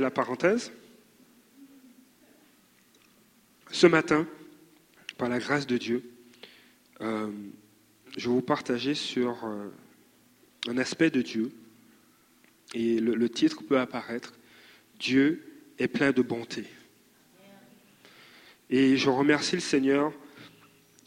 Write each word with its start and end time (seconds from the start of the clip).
la 0.00 0.10
parenthèse. 0.10 0.72
Ce 3.70 3.86
matin, 3.86 4.26
par 5.18 5.28
la 5.28 5.38
grâce 5.38 5.66
de 5.66 5.76
Dieu, 5.76 6.02
euh, 7.00 7.30
je 8.16 8.28
vous 8.28 8.40
partager 8.40 8.94
sur 8.94 9.44
euh, 9.44 9.68
un 10.68 10.78
aspect 10.78 11.10
de 11.10 11.22
Dieu. 11.22 11.52
Et 12.72 12.98
le, 13.00 13.28
titre 13.28 13.62
peut 13.62 13.78
apparaître 13.78 14.34
Dieu 14.98 15.44
est 15.78 15.88
plein 15.88 16.12
de 16.12 16.22
bonté. 16.22 16.64
Et 18.70 18.96
je 18.96 19.10
remercie 19.10 19.56
le 19.56 19.60
Seigneur. 19.60 20.12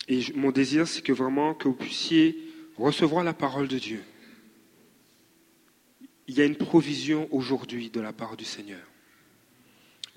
Et 0.08 0.22
mon 0.36 0.52
désir, 0.52 0.88
c'est 0.88 1.02
que 1.02 1.12
vraiment 1.12 1.54
que 1.54 1.68
vous 1.68 1.74
puissiez 1.74 2.38
recevoir 2.78 3.24
la 3.24 3.34
parole 3.34 3.68
de 3.68 3.78
Dieu. 3.78 4.02
Il 6.28 6.38
y 6.38 6.41
a 6.41 6.46
une 6.46 6.57
provision 6.57 7.28
aujourd'hui 7.32 7.89
de 7.89 8.02
la 8.02 8.12
part 8.12 8.36
du 8.36 8.46
Seigneur. 8.46 8.86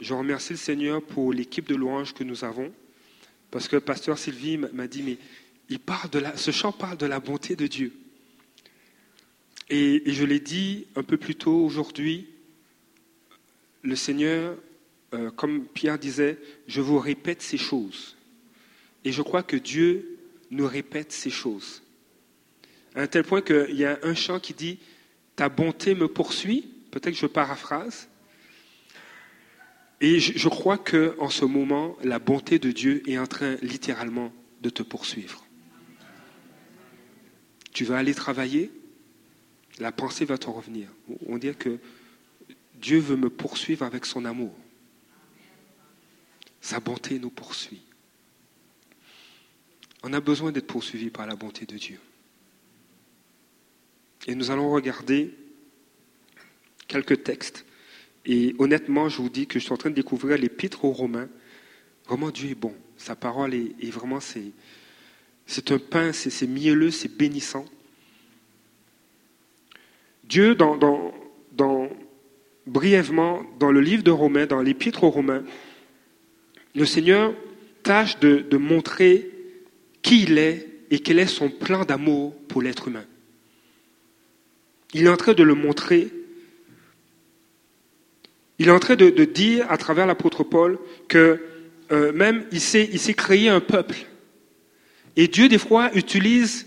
Je 0.01 0.15
remercie 0.15 0.55
le 0.55 0.59
Seigneur 0.59 1.03
pour 1.03 1.33
l'équipe 1.33 1.69
de 1.69 1.75
louanges 1.75 2.15
que 2.15 2.25
nous 2.25 2.45
avons, 2.45 2.73
parce 3.51 3.69
que 3.69 3.77
pasteur 3.77 4.19
Sylvie 4.19 4.59
m'a 4.59 4.87
dit, 4.87 5.03
mais 5.03 5.19
il 5.69 5.79
parle 5.79 6.11
de 6.11 6.19
la, 6.19 6.37
ce 6.37 6.51
chant 6.51 6.73
parle 6.73 6.97
de 6.97 7.07
la 7.07 7.21
bonté 7.21 7.55
de 7.55 7.67
Dieu. 7.67 7.93
Et, 9.69 10.09
et 10.09 10.13
je 10.13 10.25
l'ai 10.25 10.41
dit 10.41 10.87
un 10.97 11.03
peu 11.03 11.17
plus 11.17 11.37
tôt 11.37 11.65
aujourd'hui, 11.65 12.29
le 13.83 13.95
Seigneur, 13.95 14.57
euh, 15.15 15.31
comme 15.31 15.65
Pierre 15.67 15.99
disait, 15.99 16.39
je 16.67 16.81
vous 16.81 16.99
répète 16.99 17.43
ces 17.43 17.59
choses. 17.59 18.17
Et 19.05 19.13
je 19.13 19.23
crois 19.23 19.43
que 19.43 19.57
Dieu 19.57 20.19
nous 20.51 20.67
répète 20.67 21.13
ces 21.13 21.31
choses. 21.31 21.83
À 22.95 23.03
un 23.03 23.07
tel 23.07 23.25
point 23.25 23.43
qu'il 23.43 23.77
y 23.77 23.85
a 23.85 23.99
un 24.03 24.15
chant 24.15 24.41
qui 24.41 24.55
dit 24.55 24.79
Ta 25.41 25.49
bonté 25.49 25.95
me 25.95 26.07
poursuit. 26.07 26.69
Peut-être 26.91 27.15
que 27.15 27.21
je 27.21 27.25
paraphrase. 27.25 28.11
Et 30.03 30.21
je, 30.21 30.49
crois 30.51 30.77
que 30.77 31.17
en 31.19 31.31
ce 31.31 31.47
moment, 31.47 31.97
la 32.05 32.19
bonté 32.19 32.59
de 32.59 32.71
Dieu 32.71 33.03
est 33.09 33.17
en 33.17 33.27
train 33.27 33.55
littéralement 33.63 34.35
de 34.61 34.69
te 34.69 34.83
poursuivre. 34.83 35.47
Tu 37.73 37.87
vas 37.87 37.97
aller 37.97 38.13
travailler, 38.13 38.71
la 39.79 39.93
pensée 39.93 40.27
va 40.27 40.37
te 40.37 40.51
revenir. 40.51 40.89
On 41.25 41.39
dit 41.39 41.55
que 41.55 41.79
Dieu 42.75 42.99
veut 42.99 43.17
me 43.17 43.31
poursuivre 43.31 43.87
avec 43.87 44.05
son 44.05 44.27
amour. 44.27 44.55
Sa 46.61 46.81
bonté 46.81 47.19
nous 47.19 47.31
poursuit. 47.31 47.81
On 50.03 50.13
a 50.13 50.21
besoin 50.21 50.53
d'être 50.53 50.67
poursuivi 50.67 51.09
par 51.09 51.27
la 51.27 51.35
bonté 51.35 51.65
de 51.65 51.79
Dieu. 51.79 51.99
Et 54.27 54.35
nous 54.35 54.51
allons 54.51 54.71
regarder 54.71 55.35
quelques 56.87 57.23
textes. 57.23 57.65
Et 58.27 58.55
honnêtement, 58.59 59.09
je 59.09 59.23
vous 59.23 59.31
dis 59.31 59.47
que 59.47 59.59
je 59.59 59.65
suis 59.65 59.73
en 59.73 59.79
train 59.79 59.91
de 59.91 59.95
découvrir 59.95 60.37
l'épître 60.37 60.85
aux 60.85 60.93
Romains. 60.93 61.29
Vraiment, 62.07 62.31
Dieu 62.31 62.51
est 62.51 62.55
bon. 62.55 62.75
Sa 62.97 63.17
parole 63.17 63.55
est, 63.55 63.91
vraiment, 63.91 64.21
c'est, 64.21 64.53
un 65.71 65.79
pain, 65.79 66.13
c'est, 66.13 66.31
c'est 66.31 66.47
mielleux, 66.47 66.91
c'est 66.91 67.17
bénissant. 67.17 67.65
Dieu, 70.25 70.55
dans, 70.55 71.11
brièvement, 72.67 73.43
dans 73.59 73.73
le 73.73 73.81
livre 73.81 74.03
de 74.03 74.11
Romains, 74.11 74.47
dans 74.47 74.61
l'épître 74.61 75.03
aux 75.05 75.11
Romains, 75.11 75.43
le 76.75 76.85
Seigneur 76.85 77.35
tâche 77.83 78.21
de, 78.21 78.41
de 78.49 78.57
montrer 78.59 79.31
qui 80.03 80.23
il 80.25 80.39
est 80.39 80.69
et 80.91 80.99
quel 80.99 81.19
est 81.19 81.27
son 81.27 81.49
plan 81.49 81.85
d'amour 81.85 82.35
pour 82.49 82.63
l'être 82.63 82.89
humain. 82.89 83.05
Il 84.95 85.05
est 85.05 85.09
en 85.09 85.17
train 85.17 85.35
de 85.35 85.43
le 85.43 85.55
montrer. 85.55 86.09
Il 88.59 88.69
est 88.69 88.73
en 88.73 88.79
train 88.79 88.97
de, 88.97 89.09
dire 89.25 89.71
à 89.71 89.79
travers 89.79 90.07
l'apôtre 90.07 90.45
Paul 90.45 90.79
que 91.09 91.41
euh, 91.93 92.13
même 92.13 92.45
il 92.53 92.61
s'est, 92.61 92.89
il 92.93 92.99
s'est 92.99 93.15
créé 93.15 93.49
un 93.49 93.61
peuple. 93.61 94.07
Et 95.17 95.29
Dieu, 95.29 95.49
des 95.49 95.59
fois, 95.59 95.91
utilise 95.95 96.67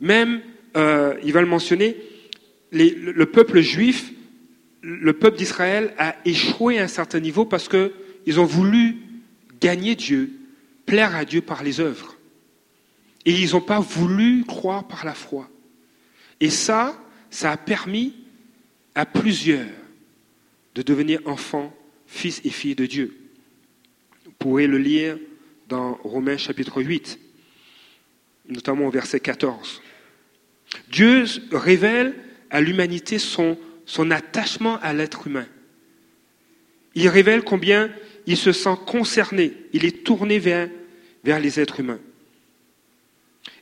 même, 0.00 0.40
euh, 0.76 1.14
il 1.22 1.32
va 1.32 1.40
le 1.40 1.46
mentionner, 1.46 1.96
le 2.72 3.24
peuple 3.24 3.60
juif, 3.60 4.12
le 4.82 5.12
peuple 5.12 5.38
d'Israël 5.38 5.94
a 5.98 6.16
échoué 6.24 6.78
à 6.78 6.84
un 6.84 6.88
certain 6.88 7.20
niveau 7.20 7.44
parce 7.44 7.68
qu'ils 7.68 8.40
ont 8.40 8.44
voulu 8.44 8.96
gagner 9.60 9.94
Dieu, 9.94 10.30
plaire 10.86 11.14
à 11.16 11.24
Dieu 11.24 11.40
par 11.40 11.62
les 11.62 11.80
œuvres. 11.80 12.16
Et 13.24 13.32
ils 13.32 13.52
n'ont 13.52 13.60
pas 13.60 13.80
voulu 13.80 14.44
croire 14.44 14.86
par 14.86 15.04
la 15.04 15.14
foi. 15.14 15.48
Et 16.40 16.50
ça, 16.50 16.98
ça 17.30 17.52
a 17.52 17.56
permis 17.56 18.14
à 18.94 19.06
plusieurs 19.06 19.66
de 20.74 20.82
devenir 20.82 21.20
enfants, 21.26 21.74
fils 22.06 22.40
et 22.44 22.50
filles 22.50 22.74
de 22.74 22.86
Dieu. 22.86 23.16
Vous 24.24 24.32
pourrez 24.38 24.66
le 24.66 24.78
lire 24.78 25.18
dans 25.68 25.94
Romains 26.02 26.36
chapitre 26.36 26.82
8, 26.82 27.18
notamment 28.48 28.86
au 28.86 28.90
verset 28.90 29.20
14. 29.20 29.82
Dieu 30.90 31.24
révèle 31.52 32.14
à 32.50 32.60
l'humanité 32.60 33.18
son, 33.18 33.58
son 33.86 34.10
attachement 34.10 34.78
à 34.80 34.92
l'être 34.92 35.26
humain. 35.26 35.46
Il 36.94 37.08
révèle 37.08 37.42
combien 37.42 37.90
il 38.26 38.36
se 38.36 38.52
sent 38.52 38.76
concerné, 38.86 39.52
il 39.72 39.84
est 39.84 40.04
tourné 40.04 40.38
vers, 40.38 40.68
vers 41.24 41.40
les 41.40 41.60
êtres 41.60 41.80
humains. 41.80 42.00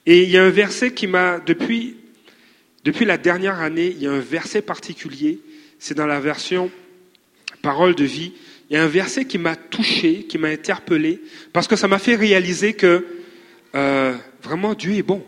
Et 0.07 0.23
il 0.23 0.31
y 0.31 0.37
a 0.37 0.45
un 0.45 0.51
verset 0.51 0.93
qui 0.93 1.07
m'a, 1.07 1.41
depuis, 1.41 1.97
depuis 2.87 3.05
la 3.05 3.19
dernière 3.19 3.59
année, 3.59 3.89
il 3.89 4.01
y 4.01 4.07
a 4.07 4.13
un 4.13 4.21
verset 4.21 4.63
particulier, 4.63 5.41
c'est 5.81 5.97
dans 5.97 6.07
la 6.07 6.21
version 6.21 6.71
Parole 7.61 7.97
de 7.97 8.05
vie, 8.05 8.33
il 8.71 8.75
y 8.75 8.77
a 8.77 8.85
un 8.85 8.87
verset 8.87 9.25
qui 9.25 9.39
m'a 9.39 9.57
touché, 9.57 10.23
qui 10.23 10.39
m'a 10.39 10.49
interpellé, 10.49 11.21
parce 11.53 11.67
que 11.67 11.75
ça 11.75 11.89
m'a 11.89 11.99
fait 11.99 12.15
réaliser 12.15 12.75
que 12.75 13.05
euh, 13.75 14.17
vraiment 14.41 14.75
Dieu 14.75 14.93
est 14.93 15.03
bon. 15.03 15.27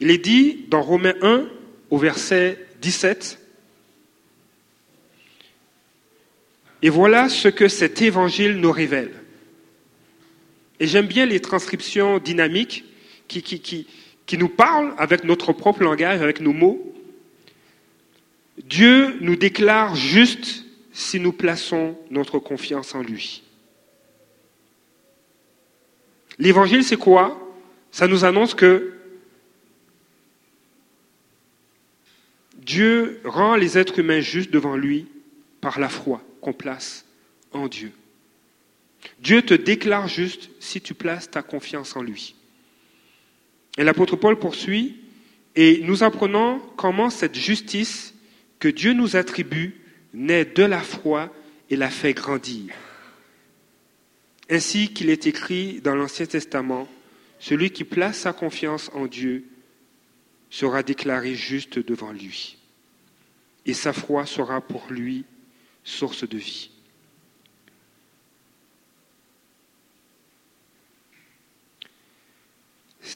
Il 0.00 0.10
est 0.10 0.16
dit 0.16 0.64
dans 0.68 0.80
Romains 0.80 1.16
1 1.20 1.46
au 1.90 1.98
verset 1.98 2.58
17, 2.80 3.38
Et 6.80 6.88
voilà 6.88 7.28
ce 7.28 7.48
que 7.48 7.68
cet 7.68 8.00
évangile 8.00 8.56
nous 8.56 8.72
révèle. 8.72 9.12
Et 10.80 10.86
j'aime 10.86 11.06
bien 11.06 11.26
les 11.26 11.40
transcriptions 11.40 12.18
dynamiques 12.18 12.84
qui, 13.28 13.42
qui, 13.42 13.60
qui, 13.60 13.86
qui 14.26 14.38
nous 14.38 14.48
parlent 14.48 14.94
avec 14.98 15.24
notre 15.24 15.52
propre 15.52 15.82
langage, 15.82 16.22
avec 16.22 16.40
nos 16.40 16.52
mots. 16.52 16.94
Dieu 18.64 19.16
nous 19.20 19.36
déclare 19.36 19.94
juste 19.94 20.64
si 20.92 21.18
nous 21.20 21.32
plaçons 21.32 21.96
notre 22.10 22.38
confiance 22.38 22.94
en 22.94 23.02
lui. 23.02 23.42
L'évangile, 26.38 26.84
c'est 26.84 26.96
quoi? 26.96 27.38
Ça 27.90 28.08
nous 28.08 28.24
annonce 28.24 28.54
que 28.54 28.94
Dieu 32.56 33.20
rend 33.24 33.56
les 33.56 33.76
êtres 33.76 33.98
humains 33.98 34.20
justes 34.20 34.50
devant 34.50 34.76
lui 34.76 35.06
par 35.60 35.80
la 35.80 35.88
foi 35.88 36.22
qu'on 36.40 36.52
place 36.52 37.04
en 37.52 37.68
Dieu. 37.68 37.92
Dieu 39.18 39.42
te 39.42 39.54
déclare 39.54 40.08
juste 40.08 40.50
si 40.60 40.80
tu 40.80 40.94
places 40.94 41.30
ta 41.30 41.42
confiance 41.42 41.96
en 41.96 42.02
lui. 42.02 42.34
Et 43.78 43.84
l'apôtre 43.84 44.16
Paul 44.16 44.38
poursuit, 44.38 44.96
et 45.54 45.80
nous 45.82 46.02
apprenons 46.02 46.60
comment 46.76 47.10
cette 47.10 47.34
justice 47.34 48.14
que 48.58 48.68
Dieu 48.68 48.92
nous 48.92 49.16
attribue 49.16 49.80
naît 50.14 50.44
de 50.44 50.62
la 50.62 50.80
foi 50.80 51.34
et 51.70 51.76
la 51.76 51.90
fait 51.90 52.14
grandir. 52.14 52.74
Ainsi 54.50 54.92
qu'il 54.92 55.08
est 55.08 55.26
écrit 55.26 55.80
dans 55.80 55.94
l'Ancien 55.94 56.26
Testament, 56.26 56.88
celui 57.38 57.70
qui 57.70 57.84
place 57.84 58.18
sa 58.18 58.32
confiance 58.32 58.90
en 58.94 59.06
Dieu 59.06 59.44
sera 60.50 60.82
déclaré 60.82 61.34
juste 61.34 61.78
devant 61.78 62.12
lui, 62.12 62.58
et 63.64 63.72
sa 63.72 63.92
foi 63.92 64.26
sera 64.26 64.60
pour 64.60 64.86
lui 64.90 65.24
source 65.82 66.28
de 66.28 66.36
vie. 66.36 66.70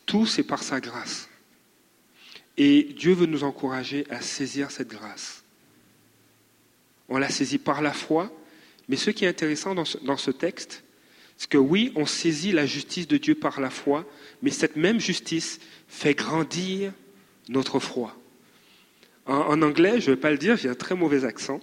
Tout, 0.04 0.26
c'est 0.26 0.42
par 0.42 0.62
sa 0.62 0.80
grâce. 0.80 1.28
Et 2.56 2.84
Dieu 2.96 3.12
veut 3.12 3.26
nous 3.26 3.44
encourager 3.44 4.06
à 4.10 4.20
saisir 4.20 4.70
cette 4.70 4.88
grâce. 4.88 5.44
On 7.08 7.18
la 7.18 7.28
saisit 7.28 7.58
par 7.58 7.82
la 7.82 7.92
foi, 7.92 8.32
mais 8.88 8.96
ce 8.96 9.10
qui 9.10 9.24
est 9.24 9.28
intéressant 9.28 9.74
dans 9.74 9.84
ce, 10.16 10.30
texte, 10.30 10.84
c'est 11.36 11.48
que 11.48 11.58
oui, 11.58 11.92
on 11.94 12.06
saisit 12.06 12.52
la 12.52 12.66
justice 12.66 13.06
de 13.06 13.16
Dieu 13.16 13.34
par 13.34 13.60
la 13.60 13.70
foi, 13.70 14.04
mais 14.42 14.50
cette 14.50 14.76
même 14.76 15.00
justice 15.00 15.60
fait 15.88 16.14
grandir 16.14 16.92
notre 17.48 17.78
foi. 17.78 18.16
En, 19.26 19.60
anglais, 19.62 20.00
je 20.00 20.10
ne 20.10 20.14
vais 20.14 20.20
pas 20.20 20.30
le 20.30 20.38
dire, 20.38 20.56
j'ai 20.56 20.68
un 20.68 20.74
très 20.74 20.94
mauvais 20.94 21.24
accent, 21.24 21.60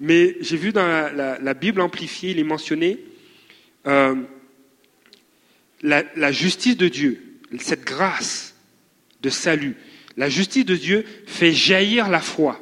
mais 0.00 0.36
j'ai 0.40 0.56
vu 0.56 0.72
dans 0.72 0.86
la, 0.86 1.54
Bible 1.54 1.80
amplifiée, 1.80 2.30
il 2.32 2.38
est 2.38 2.44
mentionné 2.44 2.98
euh, 3.86 4.14
la, 5.82 6.32
justice 6.32 6.76
de 6.76 6.88
Dieu, 6.88 7.38
cette 7.58 7.84
grâce 7.84 8.54
de 9.22 9.30
salut. 9.30 9.76
La 10.16 10.28
justice 10.28 10.64
de 10.64 10.76
Dieu 10.76 11.04
fait 11.26 11.52
jaillir 11.52 12.08
la 12.08 12.20
foi. 12.20 12.60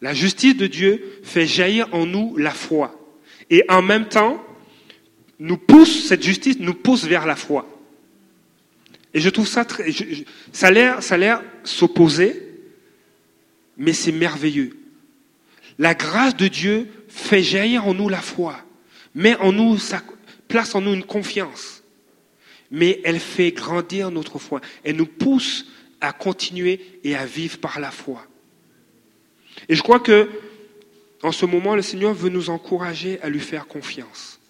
La 0.00 0.14
justice 0.14 0.56
de 0.56 0.66
Dieu 0.66 1.20
fait 1.24 1.46
jaillir 1.46 1.92
en 1.92 2.06
nous 2.06 2.36
la 2.36 2.52
foi. 2.52 2.94
Et 3.50 3.64
en 3.68 3.82
même 3.82 4.08
temps, 4.08 4.44
nous 5.38 5.56
pousse, 5.56 6.06
cette 6.06 6.22
justice 6.22 6.58
nous 6.58 6.74
pousse 6.74 7.04
vers 7.04 7.26
la 7.26 7.36
foi. 7.36 7.68
Et 9.14 9.20
je 9.20 9.30
trouve 9.30 9.48
ça 9.48 9.64
très, 9.64 9.92
ça 10.52 10.68
a 10.68 11.16
l'air, 11.16 11.42
s'opposer, 11.64 12.42
mais 13.76 13.92
c'est 13.92 14.12
merveilleux. 14.12 14.76
La 15.78 15.94
grâce 15.94 16.36
de 16.36 16.48
Dieu 16.48 16.88
fait 17.08 17.42
jaillir 17.42 17.86
en 17.86 17.94
nous 17.94 18.08
la 18.08 18.20
foi, 18.20 18.58
met 19.14 19.36
en 19.36 19.52
nous, 19.52 19.78
ça 19.78 20.02
place 20.48 20.74
en 20.74 20.80
nous 20.80 20.94
une 20.94 21.04
confiance. 21.04 21.82
Mais 22.70 23.00
elle 23.04 23.20
fait 23.20 23.52
grandir 23.52 24.10
notre 24.10 24.38
foi. 24.38 24.60
Elle 24.84 24.96
nous 24.96 25.06
pousse 25.06 25.66
à 26.00 26.12
continuer 26.12 26.80
et 27.04 27.14
à 27.14 27.24
vivre 27.24 27.58
par 27.58 27.80
la 27.80 27.90
foi. 27.90 28.26
Et 29.68 29.74
je 29.74 29.82
crois 29.82 30.00
que, 30.00 30.28
en 31.22 31.32
ce 31.32 31.46
moment, 31.46 31.74
le 31.74 31.82
Seigneur 31.82 32.12
veut 32.12 32.28
nous 32.28 32.50
encourager 32.50 33.20
à 33.22 33.28
lui 33.28 33.40
faire 33.40 33.66
confiance. 33.66 34.40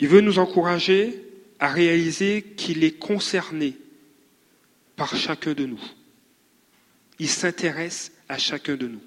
Il 0.00 0.08
veut 0.08 0.20
nous 0.20 0.38
encourager 0.38 1.24
à 1.58 1.68
réaliser 1.68 2.42
qu'il 2.56 2.84
est 2.84 2.98
concerné 2.98 3.76
par 4.96 5.16
chacun 5.16 5.54
de 5.54 5.64
nous. 5.64 5.80
Il 7.18 7.28
s'intéresse 7.28 8.12
à 8.28 8.38
chacun 8.38 8.76
de 8.76 8.86
nous. 8.86 9.02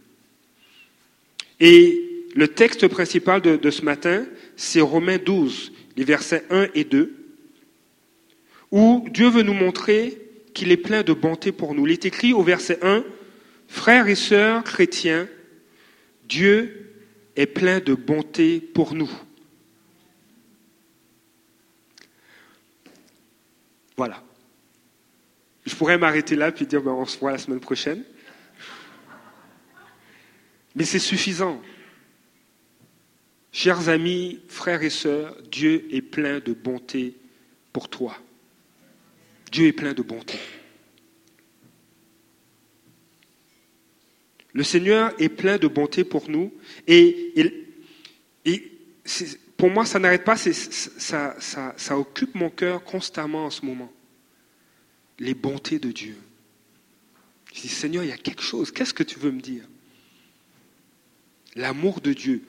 Et 1.59 2.10
le 2.35 2.47
texte 2.47 2.87
principal 2.87 3.41
de, 3.41 3.71
ce 3.71 3.83
matin, 3.83 4.25
c'est 4.55 4.81
Romains 4.81 5.17
12, 5.17 5.71
les 5.97 6.03
versets 6.03 6.45
1 6.49 6.67
et 6.73 6.83
2, 6.83 7.13
où 8.71 9.05
Dieu 9.09 9.29
veut 9.29 9.43
nous 9.43 9.53
montrer 9.53 10.17
qu'il 10.53 10.71
est 10.71 10.77
plein 10.77 11.03
de 11.03 11.13
bonté 11.13 11.51
pour 11.51 11.73
nous. 11.73 11.87
Il 11.87 11.93
est 11.93 12.05
écrit 12.05 12.33
au 12.33 12.43
verset 12.43 12.79
1, 12.81 13.03
Frères 13.67 14.07
et 14.09 14.15
sœurs 14.15 14.65
chrétiens, 14.65 15.29
Dieu 16.25 16.93
est 17.37 17.45
plein 17.45 17.79
de 17.79 17.93
bonté 17.93 18.59
pour 18.59 18.93
nous. 18.93 19.09
Voilà. 23.95 24.21
Je 25.65 25.75
pourrais 25.75 25.97
m'arrêter 25.97 26.35
là 26.35 26.51
puis 26.51 26.65
dire 26.65 26.81
ben, 26.81 26.91
on 26.91 27.05
se 27.05 27.17
voit 27.17 27.31
la 27.31 27.37
semaine 27.37 27.59
prochaine. 27.59 28.03
Mais 30.75 30.85
c'est 30.85 30.99
suffisant. 30.99 31.61
Chers 33.51 33.89
amis, 33.89 34.39
frères 34.47 34.81
et 34.81 34.89
sœurs, 34.89 35.35
Dieu 35.51 35.85
est 35.91 36.01
plein 36.01 36.39
de 36.39 36.53
bonté 36.53 37.17
pour 37.73 37.89
toi. 37.89 38.17
Dieu 39.51 39.67
est 39.67 39.73
plein 39.73 39.93
de 39.93 40.01
bonté. 40.01 40.39
Le 44.53 44.63
Seigneur 44.63 45.13
est 45.19 45.29
plein 45.29 45.57
de 45.57 45.67
bonté 45.67 46.03
pour 46.05 46.29
nous 46.29 46.53
et, 46.87 47.33
pour 49.57 49.69
moi, 49.69 49.85
ça 49.85 49.99
n'arrête 49.99 50.23
pas, 50.23 50.37
ça, 50.37 51.35
ça 51.39 51.97
occupe 51.97 52.35
mon 52.35 52.49
cœur 52.49 52.83
constamment 52.83 53.45
en 53.45 53.49
ce 53.49 53.65
moment. 53.65 53.91
Les 55.19 55.33
bontés 55.33 55.77
de 55.77 55.91
Dieu. 55.91 56.17
Je 57.53 57.61
dis, 57.61 57.67
Seigneur, 57.67 58.03
il 58.03 58.09
y 58.09 58.13
a 58.13 58.17
quelque 58.17 58.41
chose, 58.41 58.71
qu'est-ce 58.71 58.93
que 58.93 59.03
tu 59.03 59.19
veux 59.19 59.31
me 59.31 59.41
dire? 59.41 59.67
L'amour 61.55 61.99
de 61.99 62.13
Dieu. 62.13 62.43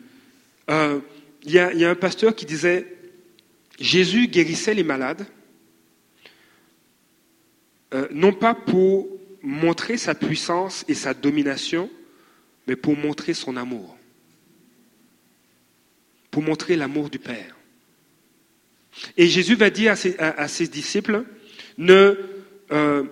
Euh, 0.72 1.00
il 1.44 1.52
y, 1.52 1.58
a 1.58 1.90
un 1.90 1.94
pasteur 1.94 2.34
qui 2.34 2.46
disait, 2.46 2.86
Jésus 3.78 4.28
guérissait 4.28 4.74
les 4.74 4.84
malades, 4.84 5.26
euh, 7.94 8.06
non 8.12 8.32
pas 8.32 8.54
pour 8.54 9.08
montrer 9.42 9.96
sa 9.98 10.14
puissance 10.14 10.84
et 10.88 10.94
sa 10.94 11.14
domination, 11.14 11.90
mais 12.66 12.76
pour 12.76 12.96
montrer 12.96 13.34
son 13.34 13.56
amour, 13.56 13.98
pour 16.30 16.42
montrer 16.42 16.76
l'amour 16.76 17.10
du 17.10 17.18
Père. 17.18 17.56
Et 19.16 19.26
Jésus 19.26 19.56
va 19.56 19.68
dire 19.68 19.92
à 20.18 20.48
ses, 20.48 20.68
disciples, 20.68 21.24
ne, 21.76 22.14
euh, 22.70 23.02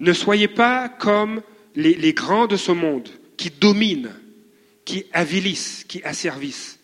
ne, 0.00 0.12
soyez 0.12 0.48
pas 0.48 0.88
comme 0.88 1.40
les 1.76 2.12
grands 2.14 2.48
de 2.48 2.56
ce 2.56 2.72
monde 2.72 3.08
qui 3.36 3.50
dominent, 3.50 4.12
qui 4.84 5.06
avilissent, 5.12 5.84
qui 5.84 6.02
asservissent, 6.02 6.75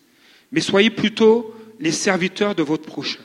mais 0.53 0.61
soyez 0.61 0.91
plutôt 0.91 1.53
les 1.79 1.91
serviteurs 1.91 2.55
de 2.55 2.63
votre 2.63 2.85
prochain. 2.85 3.23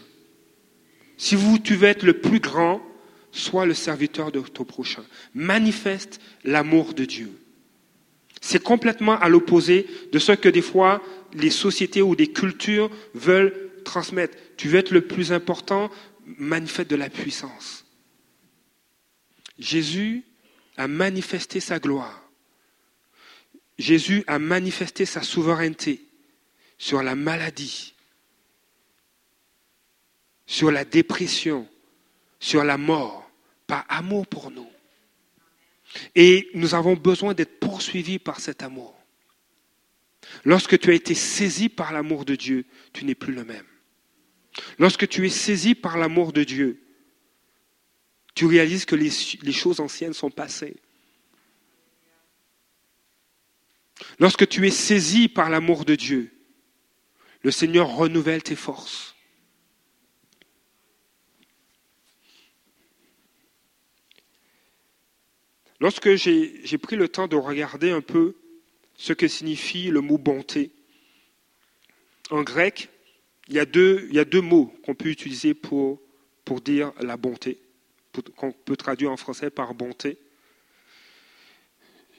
Si 1.19 1.37
vous, 1.37 1.59
tu 1.59 1.77
veux 1.77 1.87
être 1.87 2.03
le 2.03 2.15
plus 2.15 2.41
grand, 2.41 2.83
sois 3.31 3.67
le 3.67 3.75
serviteur 3.75 4.33
de 4.33 4.41
ton 4.41 4.65
prochain. 4.65 5.05
Manifeste 5.35 6.21
l'amour 6.43 6.95
de 6.95 7.05
Dieu. 7.05 7.31
C'est 8.41 8.63
complètement 8.63 9.19
à 9.21 9.29
l'opposé 9.29 9.87
de 10.11 10.19
ce 10.19 10.33
que 10.33 10.49
des 10.49 10.63
fois 10.63 11.03
les 11.35 11.51
sociétés 11.51 12.01
ou 12.03 12.17
des 12.17 12.33
cultures 12.33 12.91
veulent 13.15 13.55
transmettre. 13.85 14.37
Tu 14.57 14.69
veux 14.69 14.79
être 14.79 14.93
le 14.93 15.03
plus 15.03 15.31
important, 15.31 15.91
manifeste 16.39 16.89
de 16.89 16.97
la 16.97 17.11
puissance. 17.11 17.85
Jésus 19.59 20.25
a 20.79 20.89
manifesté 20.89 21.61
sa 21.61 21.79
gloire. 21.79 22.23
Jésus 23.77 24.25
a 24.29 24.39
manifesté 24.39 25.05
sa 25.05 25.23
souveraineté 25.23 26.08
sur 26.79 27.03
la 27.03 27.15
maladie, 27.15 27.95
sur 30.47 30.71
la 30.71 30.85
dépression, 30.85 31.69
sur 32.41 32.65
la 32.65 32.79
mort, 32.79 33.29
par 33.67 33.85
amour 33.89 34.27
pour 34.27 34.51
nous. 34.51 34.69
Et 36.15 36.49
nous 36.55 36.75
avons 36.75 36.95
besoin 36.95 37.35
d'être 37.35 37.61
poursuivis 37.61 38.19
par 38.19 38.41
cet 38.41 38.63
amour. 38.63 38.95
Lorsque 40.45 40.79
tu 40.79 40.91
as 40.91 40.95
été 40.95 41.15
saisi 41.15 41.69
par 41.69 41.93
l'amour 41.93 42.25
de 42.25 42.35
Dieu, 42.35 42.65
tu 42.93 43.05
n'es 43.05 43.15
plus 43.15 43.33
le 43.33 43.45
même. 43.45 43.67
Lorsque 44.79 45.09
tu 45.09 45.27
es 45.27 45.31
saisi 45.31 45.75
par 45.75 45.99
l'amour 45.99 46.33
de 46.33 46.45
Dieu, 46.45 46.83
tu 48.35 48.47
réalises 48.47 48.85
que 48.85 48.95
les, 48.95 49.11
choses 49.53 49.81
anciennes 49.81 50.13
sont 50.13 50.31
passées. 50.31 50.77
Lorsque 54.21 54.49
tu 54.49 54.67
es 54.67 54.71
saisi 54.71 55.29
par 55.29 55.51
l'amour 55.51 55.85
de 55.85 55.97
Dieu, 55.97 56.33
le 57.49 57.53
Seigneur 57.53 57.97
renouvelle 57.97 58.43
tes 58.43 58.57
forces. 58.57 59.17
Lorsque 65.81 66.15
j'ai 66.17 66.77
pris 66.77 66.97
le 66.97 67.09
temps 67.09 67.27
de 67.27 67.37
regarder 67.37 67.91
un 67.91 68.03
peu 68.03 68.37
ce 68.99 69.15
que 69.15 69.27
signifie 69.27 69.89
le 69.89 70.03
mot 70.03 70.19
bonté, 70.19 70.73
en 72.29 72.43
grec, 72.43 72.91
il 73.49 73.55
y 73.55 73.59
a 73.59 73.65
deux, 73.65 74.43
mots 74.43 74.71
qu'on 74.85 74.95
peut 74.95 75.09
utiliser 75.09 75.55
pour, 75.55 76.03
dire 76.63 76.93
la 77.01 77.17
bonté, 77.17 77.63
qu'on 78.37 78.53
peut 78.53 78.77
traduire 78.77 79.11
en 79.11 79.17
français 79.17 79.49
par 79.49 79.73
bonté. 79.73 80.19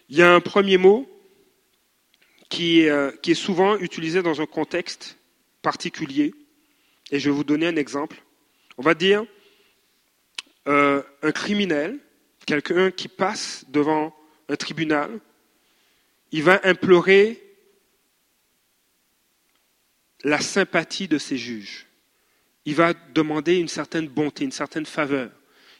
Il 0.09 0.17
y 0.17 0.23
a 0.23 0.33
un 0.33 0.41
premier 0.41 0.77
mot 0.77 1.07
qui 2.49 2.79
est, 2.79 2.89
euh, 2.89 3.11
qui 3.21 3.29
est 3.29 3.35
souvent 3.35 3.77
utilisé 3.77 4.23
dans 4.23 4.41
un 4.41 4.47
contexte 4.47 5.18
particulier. 5.61 6.33
Et 7.11 7.19
je 7.19 7.29
vais 7.29 7.35
vous 7.35 7.43
donner 7.43 7.67
un 7.67 7.75
exemple. 7.75 8.23
On 8.77 8.81
va 8.81 8.93
dire 8.93 9.25
euh, 10.67 11.01
un 11.21 11.31
criminel, 11.31 11.99
quelqu'un 12.45 12.91
qui 12.91 13.07
passe 13.07 13.65
devant 13.69 14.15
un 14.47 14.55
tribunal, 14.55 15.19
il 16.31 16.43
va 16.43 16.59
implorer 16.63 17.41
la 20.23 20.39
sympathie 20.39 21.07
de 21.07 21.17
ses 21.17 21.37
juges. 21.37 21.87
Il 22.65 22.75
va 22.75 22.93
demander 22.93 23.57
une 23.57 23.67
certaine 23.67 24.07
bonté, 24.07 24.43
une 24.43 24.51
certaine 24.51 24.85
faveur, 24.85 25.31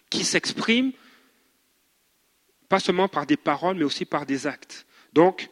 qui 0.10 0.24
s'exprime 0.24 0.92
pas 2.68 2.80
seulement 2.80 3.08
par 3.08 3.26
des 3.26 3.38
paroles, 3.38 3.78
mais 3.78 3.84
aussi 3.84 4.06
par 4.06 4.26
des 4.26 4.48
actes. 4.48 4.86
Donc, 5.14 5.50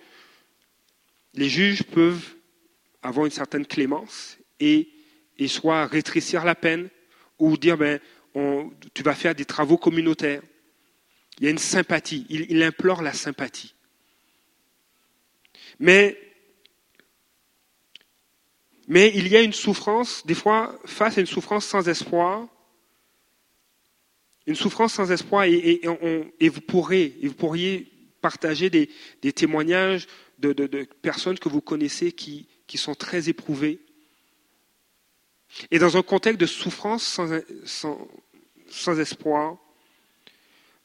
les 1.34 1.50
juges 1.50 1.84
peuvent 1.84 2.37
avoir 3.08 3.26
une 3.26 3.32
certaine 3.32 3.66
clémence 3.66 4.38
et, 4.60 4.90
soit 5.48 5.86
rétrécir 5.86 6.44
la 6.44 6.56
peine 6.56 6.90
ou 7.40 7.58
dire 7.58 7.78
ben, 7.78 8.00
tu 8.94 9.04
vas 9.04 9.16
faire 9.16 9.36
des 9.36 9.46
travaux 9.46 9.78
communautaires. 9.78 10.42
Il 11.40 11.46
y 11.46 11.48
a 11.48 11.52
une 11.52 11.58
sympathie, 11.58 12.26
il, 12.30 12.62
implore 12.64 13.02
la 13.02 13.14
sympathie. 13.14 13.76
Mais, 15.80 16.18
mais 18.88 19.12
il 19.14 19.28
y 19.28 19.38
a 19.38 19.42
une 19.42 19.54
souffrance, 19.54 20.26
des 20.26 20.34
fois, 20.34 20.80
face 20.86 21.18
à 21.18 21.22
une 21.22 21.28
souffrance 21.28 21.66
sans 21.66 21.88
espoir, 21.88 22.48
une 24.48 24.56
souffrance 24.56 24.94
sans 24.94 25.12
espoir, 25.12 25.44
et, 25.44 25.82
et, 26.40 26.50
vous, 26.50 26.62
pourrez, 26.62 27.10
pourriez 27.38 27.92
partager 28.22 28.70
des 28.70 29.34
témoignages 29.34 30.08
de, 30.40 30.84
personnes 31.02 31.40
que 31.40 31.50
vous 31.50 31.62
connaissez 31.62 32.12
qui, 32.12 32.48
qui 32.68 32.78
sont 32.78 32.96
très 32.96 33.30
éprouvées. 33.30 33.80
Et 35.72 35.80
dans 35.80 35.98
un 35.98 36.04
contexte 36.04 36.40
de 36.40 36.46
souffrance 36.46 37.04
sans, 37.04 37.30
sans, 38.68 39.00
espoir, 39.00 39.58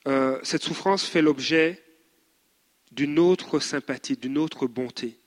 euh, 0.06 0.38
cette 0.42 0.62
souffrance 0.62 1.04
fait 1.04 1.22
l'objet 1.22 1.82
d'une 2.92 3.18
autre 3.18 3.58
sympathie, 3.58 4.16
d'une 4.16 4.38
autre 4.38 4.66
bonté, 4.66 5.18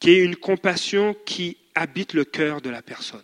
qui 0.00 0.10
est 0.10 0.24
une 0.24 0.36
compassion 0.36 1.14
qui 1.26 1.58
habite 1.74 2.14
le 2.14 2.24
cœur 2.24 2.60
de 2.60 2.70
la 2.70 2.82
personne. 2.82 3.22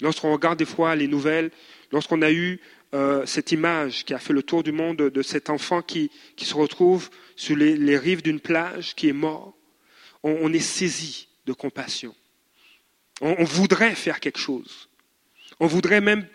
Lorsqu'on 0.00 0.32
regarde 0.32 0.58
des 0.58 0.64
fois 0.64 0.94
les 0.94 1.08
nouvelles, 1.08 1.50
lorsqu'on 1.90 2.22
a 2.22 2.30
eu 2.30 2.60
euh, 2.94 3.26
cette 3.26 3.52
image 3.52 4.04
qui 4.04 4.14
a 4.14 4.18
fait 4.18 4.32
le 4.32 4.42
tour 4.42 4.62
du 4.62 4.72
monde 4.72 4.96
de, 4.96 5.22
cet 5.22 5.50
enfant 5.50 5.82
qui, 5.82 6.10
se 6.36 6.54
retrouve 6.54 7.10
sur 7.36 7.56
les, 7.56 7.98
rives 7.98 8.22
d'une 8.22 8.40
plage, 8.40 8.94
qui 8.94 9.08
est 9.08 9.12
mort, 9.12 9.57
on, 10.42 10.52
est 10.52 10.60
saisi 10.60 11.28
de 11.46 11.52
compassion. 11.52 12.14
On, 13.20 13.44
voudrait 13.44 13.94
faire 13.94 14.20
quelque 14.20 14.38
chose. 14.38 14.88
On 15.60 15.66
voudrait 15.66 16.00
même 16.00 16.26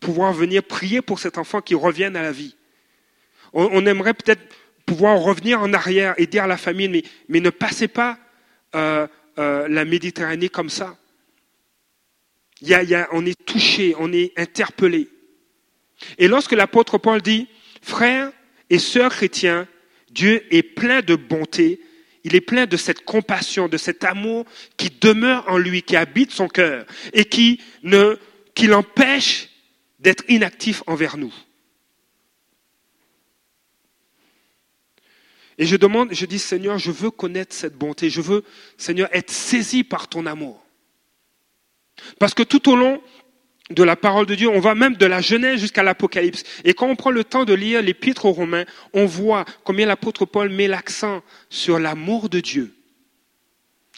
pouvoir 0.00 0.32
venir 0.32 0.62
prier 0.62 1.02
pour 1.02 1.18
cet 1.18 1.38
enfant 1.38 1.60
qui 1.60 1.74
revienne 1.74 2.16
à 2.16 2.22
la 2.22 2.32
vie. 2.32 2.56
On, 3.52 3.86
aimerait 3.86 4.14
peut-être 4.14 4.42
pouvoir 4.84 5.18
revenir 5.18 5.60
en 5.60 5.72
arrière 5.72 6.14
et 6.18 6.26
dire 6.26 6.44
à 6.44 6.46
la 6.46 6.56
famille, 6.58 7.04
mais, 7.28 7.40
ne 7.40 7.50
passez 7.50 7.88
pas 7.88 8.18
euh, 8.74 9.06
euh, 9.38 9.66
la 9.68 9.84
Méditerranée 9.84 10.48
comme 10.48 10.70
ça. 10.70 10.96
on 12.62 13.26
est 13.26 13.44
touché, 13.46 13.94
on 13.98 14.12
est 14.12 14.38
interpellé. 14.38 15.08
Et 16.18 16.28
lorsque 16.28 16.52
l'apôtre 16.52 16.98
Paul 16.98 17.22
dit, 17.22 17.48
frères 17.80 18.30
et 18.68 18.78
sœurs 18.78 19.12
chrétiens, 19.12 19.66
Dieu 20.10 20.42
est 20.50 20.62
plein 20.62 21.00
de 21.00 21.14
bonté, 21.14 21.80
il 22.26 22.34
est 22.34 22.40
plein 22.40 22.66
de 22.66 22.76
cette 22.76 23.04
compassion, 23.04 23.68
de 23.68 23.76
cet 23.76 24.02
amour 24.02 24.46
qui 24.76 24.90
demeure 24.90 25.44
en 25.48 25.58
lui, 25.58 25.82
qui 25.82 25.94
habite 25.94 26.32
son 26.32 26.48
cœur 26.48 26.84
et 27.12 27.24
qui, 27.24 27.60
qui 28.52 28.66
l'empêche 28.66 29.48
d'être 30.00 30.24
inactif 30.28 30.82
envers 30.88 31.18
nous. 31.18 31.32
Et 35.56 35.66
je 35.66 35.76
demande, 35.76 36.12
je 36.12 36.26
dis 36.26 36.40
Seigneur, 36.40 36.80
je 36.80 36.90
veux 36.90 37.12
connaître 37.12 37.54
cette 37.54 37.76
bonté, 37.76 38.10
je 38.10 38.20
veux, 38.20 38.42
Seigneur, 38.76 39.08
être 39.12 39.30
saisi 39.30 39.84
par 39.84 40.08
ton 40.08 40.26
amour. 40.26 40.66
Parce 42.18 42.34
que 42.34 42.42
tout 42.42 42.68
au 42.68 42.74
long 42.74 43.00
de 43.70 43.82
la 43.82 43.96
parole 43.96 44.26
de 44.26 44.34
Dieu, 44.34 44.48
on 44.48 44.60
va 44.60 44.74
même 44.74 44.96
de 44.96 45.06
la 45.06 45.20
Genèse 45.20 45.60
jusqu'à 45.60 45.82
l'Apocalypse. 45.82 46.44
Et 46.64 46.74
quand 46.74 46.86
on 46.86 46.96
prend 46.96 47.10
le 47.10 47.24
temps 47.24 47.44
de 47.44 47.52
lire 47.52 47.82
l'Épître 47.82 48.26
aux 48.26 48.32
Romains, 48.32 48.64
on 48.92 49.06
voit 49.06 49.44
combien 49.64 49.86
l'apôtre 49.86 50.24
Paul 50.24 50.50
met 50.50 50.68
l'accent 50.68 51.22
sur 51.50 51.78
l'amour 51.78 52.28
de 52.28 52.40
Dieu. 52.40 52.74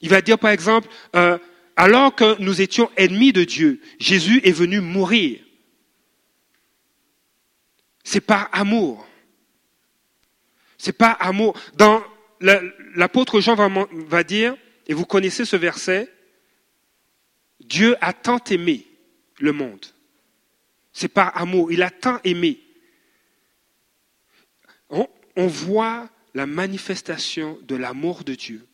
Il 0.01 0.09
va 0.09 0.23
dire 0.23 0.39
par 0.39 0.53
exemple, 0.53 0.89
euh, 1.17 1.37
alors 1.77 2.15
que 2.15 2.41
nous 2.41 2.61
étions 2.63 2.91
ennemis 2.97 3.33
de 3.33 3.45
Dieu, 3.45 3.81
Jésus 3.99 4.41
est 4.43 4.53
venu 4.53 4.81
mourir. 4.81 5.41
C'est 8.05 8.23
par 8.23 8.49
amour. 8.53 9.07
C'est 10.79 10.97
pas 10.97 11.11
amour. 11.11 11.59
Dans 11.77 12.03
l'apôtre 12.41 13.41
Jean 13.41 13.55
va, 13.55 13.69
va 13.93 14.25
dire, 14.25 14.57
et 14.87 14.95
vous 14.95 15.05
connaissez 15.05 15.45
ce 15.45 15.57
verset, 15.57 16.11
Dieu 17.61 17.97
a 18.01 18.15
tant 18.15 18.39
aimé 18.51 18.88
le 19.41 19.53
monde. 19.53 19.87
C'est 20.93 21.09
par 21.09 21.37
amour. 21.37 21.71
Il 21.73 21.83
a 21.83 21.91
tant 21.91 22.21
aimé. 22.25 22.61
On, 24.91 25.47
voit 25.47 26.11
la 26.35 26.47
manifestation 26.47 27.61
de 27.63 27.77
l'amour 27.77 28.25
de 28.25 28.35
Dieu. 28.35 28.67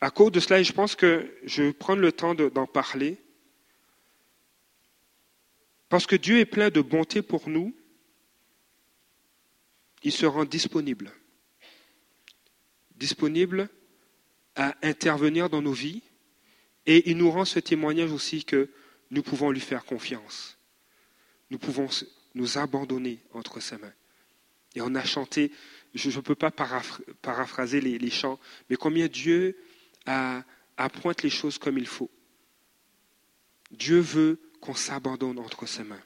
À 0.00 0.10
cause 0.10 0.32
de 0.32 0.40
cela, 0.40 0.62
je 0.62 0.72
pense 0.72 0.96
que 0.96 1.32
je 1.44 1.62
vais 1.62 1.72
prendre 1.72 2.02
le 2.02 2.10
temps 2.10 2.34
d'en 2.34 2.66
parler. 2.66 3.18
Parce 5.88 6.06
que 6.06 6.16
Dieu 6.16 6.38
est 6.40 6.46
plein 6.46 6.70
de 6.70 6.80
bonté 6.80 7.22
pour 7.22 7.48
nous, 7.48 7.72
il 10.02 10.12
se 10.12 10.26
rend 10.26 10.44
disponible 10.44 11.12
disponible 12.98 13.68
à 14.56 14.74
intervenir 14.82 15.48
dans 15.48 15.62
nos 15.62 15.72
vies 15.72 16.02
et 16.86 17.10
il 17.10 17.16
nous 17.16 17.30
rend 17.30 17.44
ce 17.44 17.60
témoignage 17.60 18.12
aussi 18.12 18.44
que 18.44 18.70
nous 19.10 19.22
pouvons 19.22 19.50
lui 19.50 19.60
faire 19.60 19.84
confiance. 19.84 20.58
Nous 21.50 21.58
pouvons 21.58 21.88
nous 22.34 22.58
abandonner 22.58 23.20
entre 23.32 23.60
ses 23.60 23.78
mains. 23.78 23.92
Et 24.74 24.80
on 24.80 24.94
a 24.94 25.04
chanté, 25.04 25.52
je 25.94 26.10
ne 26.10 26.22
peux 26.22 26.34
pas 26.34 26.50
paraphraser 26.50 27.80
les, 27.80 28.10
chants, 28.10 28.38
mais 28.68 28.76
combien 28.76 29.06
Dieu 29.06 29.56
a, 30.06 30.44
les 31.22 31.30
choses 31.30 31.58
comme 31.58 31.78
il 31.78 31.86
faut. 31.86 32.10
Dieu 33.70 33.98
veut 34.00 34.40
qu'on 34.60 34.74
s'abandonne 34.74 35.38
entre 35.38 35.66
ses 35.66 35.84
mains. 35.84 36.02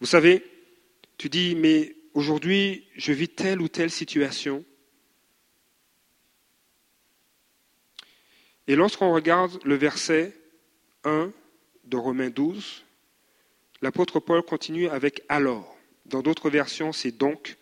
Vous 0.00 0.06
savez, 0.06 0.44
tu 1.18 1.28
dis, 1.28 1.54
mais 1.54 1.96
aujourd'hui, 2.14 2.86
je 2.96 3.12
vis 3.12 3.28
telle 3.28 3.60
ou 3.60 3.68
telle 3.68 3.90
situation. 3.90 4.64
Et 8.66 8.76
lorsqu'on 8.76 9.12
regarde 9.12 9.58
le 9.64 9.74
verset 9.74 10.36
1 11.04 11.32
de 11.84 11.96
Romains 11.96 12.30
12, 12.30 12.84
l'apôtre 13.82 14.20
Paul 14.20 14.42
continue 14.42 14.88
avec 14.88 15.22
alors. 15.28 15.76
Dans 16.06 16.22
d'autres 16.22 16.50
versions, 16.50 16.92
c'est 16.92 17.16
donc. 17.16 17.56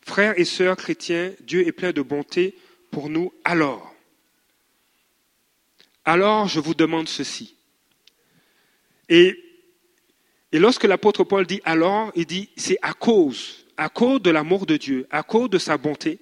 Frères 0.00 0.38
et 0.38 0.44
sœurs 0.44 0.76
chrétiens, 0.76 1.32
Dieu 1.40 1.66
est 1.66 1.72
plein 1.72 1.92
de 1.92 2.02
bonté 2.02 2.56
pour 2.90 3.08
nous 3.08 3.32
alors. 3.44 3.94
Alors 6.04 6.48
je 6.48 6.60
vous 6.60 6.74
demande 6.74 7.08
ceci. 7.08 7.56
Et 9.08 9.51
et 10.52 10.58
lorsque 10.58 10.84
l'apôtre 10.84 11.24
Paul 11.24 11.46
dit 11.46 11.60
alors, 11.64 12.12
il 12.14 12.26
dit 12.26 12.50
c'est 12.56 12.78
à 12.82 12.92
cause, 12.92 13.66
à 13.76 13.88
cause 13.88 14.20
de 14.20 14.30
l'amour 14.30 14.66
de 14.66 14.76
Dieu, 14.76 15.06
à 15.10 15.22
cause 15.22 15.48
de 15.48 15.58
sa 15.58 15.78
bonté, 15.78 16.20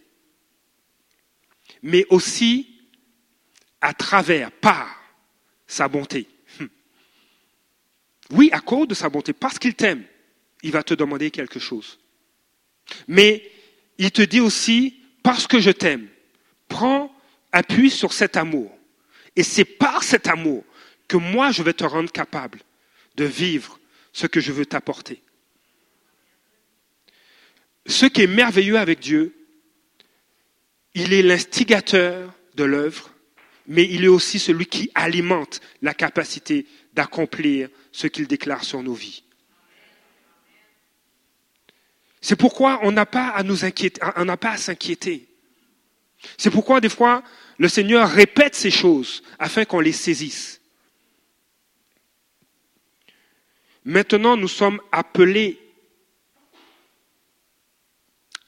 mais 1.83 2.07
aussi 2.11 2.81
à 3.81 3.93
travers, 3.93 4.53
par 4.53 5.01
sa 5.67 5.89
bonté. 5.89 6.29
Hum. 6.61 6.69
Oui, 8.31 8.51
à 8.53 8.61
cause 8.61 8.87
de 8.87 8.95
sa 8.95 9.09
bonté, 9.09 9.33
parce 9.33 9.59
qu'il 9.59 9.75
t'aime, 9.75 10.05
il 10.63 10.71
va 10.71 10.83
te 10.83 10.95
demander 10.95 11.31
quelque 11.31 11.59
chose. 11.59 11.99
Mais 13.09 13.51
il 13.99 14.11
te 14.13 14.23
dit 14.23 14.41
aussi, 14.41 15.03
parce 15.23 15.47
que 15.47 15.59
je 15.59 15.71
t'aime, 15.71 16.09
prends 16.69 17.13
appui 17.53 17.91
sur 17.91 18.13
cet 18.13 18.37
amour. 18.37 18.71
Et 19.35 19.43
c'est 19.43 19.65
par 19.65 20.03
cet 20.03 20.29
amour 20.29 20.65
que 21.09 21.17
moi, 21.17 21.51
je 21.51 21.63
vais 21.63 21.73
te 21.73 21.85
rendre 21.85 22.13
capable 22.13 22.61
de 23.17 23.25
vivre 23.25 23.80
ce 24.12 24.26
que 24.26 24.40
je 24.40 24.52
veux 24.52 24.67
t'apporter. 24.67 25.23
Ce 27.87 28.07
qui 28.07 28.23
est 28.23 28.26
merveilleux 28.26 28.79
avec 28.79 29.00
Dieu, 29.00 29.35
il 30.95 31.12
est 31.12 31.23
l'instigateur 31.23 32.33
de 32.55 32.64
l'œuvre, 32.64 33.11
mais 33.67 33.85
il 33.85 34.05
est 34.05 34.09
aussi 34.09 34.38
celui 34.38 34.67
qui 34.67 34.90
alimente 34.95 35.61
la 35.83 35.95
capacité 35.95 36.67
d'accomplir 36.95 37.69
ce 37.93 38.07
qu'il 38.07 38.26
déclare 38.26 38.64
sur 38.64 38.83
nos 38.83 38.95
vies. 38.95 39.23
C'est 42.21 42.37
pourquoi 42.37 42.81
on 42.83 42.93
n'a 42.93 43.07
pas 43.07 43.29
à 43.29 43.43
nous 43.43 43.64
inquiéter, 43.64 44.00
on 44.17 44.25
n'a 44.25 44.37
pas 44.37 44.52
à 44.52 44.57
s'inquiéter. 44.57 45.26
C'est 46.37 46.50
pourquoi 46.50 46.81
des 46.81 46.90
fois 46.90 47.23
le 47.59 47.69
Seigneur 47.69 48.11
répète 48.11 48.55
ces 48.55 48.71
choses 48.71 49.23
afin 49.38 49.64
qu'on 49.64 49.81
les 49.81 49.93
saisisse. 49.93 50.60
Maintenant, 53.85 54.37
nous 54.37 54.49
sommes 54.49 54.81
appelés 54.93 55.59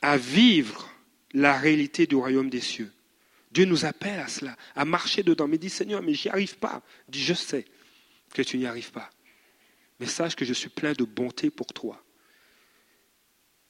à 0.00 0.16
vivre 0.16 0.90
la 1.32 1.56
réalité 1.58 2.06
du 2.06 2.16
royaume 2.16 2.50
des 2.50 2.60
cieux. 2.60 2.92
Dieu 3.50 3.64
nous 3.64 3.84
appelle 3.84 4.18
à 4.18 4.28
cela, 4.28 4.56
à 4.74 4.84
marcher 4.84 5.22
dedans. 5.22 5.46
Mais 5.46 5.58
dit 5.58 5.70
Seigneur, 5.70 6.02
mais 6.02 6.14
j'y 6.14 6.28
arrive 6.28 6.58
pas. 6.58 6.82
Dit 7.08 7.22
je 7.22 7.34
sais 7.34 7.66
que 8.34 8.42
tu 8.42 8.58
n'y 8.58 8.66
arrives 8.66 8.92
pas. 8.92 9.10
Mais 10.00 10.06
sache 10.06 10.34
que 10.34 10.44
je 10.44 10.52
suis 10.52 10.70
plein 10.70 10.92
de 10.92 11.04
bonté 11.04 11.50
pour 11.50 11.66
toi. 11.66 12.02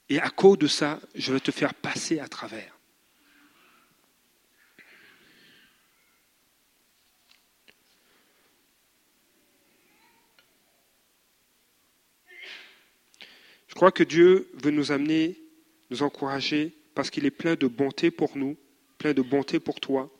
Et 0.09 0.19
à 0.19 0.29
cause 0.29 0.57
de 0.57 0.67
ça, 0.67 0.99
je 1.15 1.33
vais 1.33 1.39
te 1.39 1.51
faire 1.51 1.73
passer 1.73 2.19
à 2.19 2.27
travers. 2.27 2.72
Je 13.73 13.75
crois 13.75 13.91
que 13.91 14.03
Dieu 14.03 14.51
veut 14.53 14.69
nous 14.69 14.91
amener, 14.91 15.41
nous 15.89 16.03
encourager, 16.03 16.77
parce 16.93 17.09
qu'il 17.09 17.25
est 17.25 17.31
plein 17.31 17.55
de 17.55 17.65
bonté 17.65 18.11
pour 18.11 18.37
nous, 18.37 18.55
plein 18.99 19.15
de 19.15 19.23
bonté 19.23 19.59
pour 19.59 19.79
toi. 19.79 20.13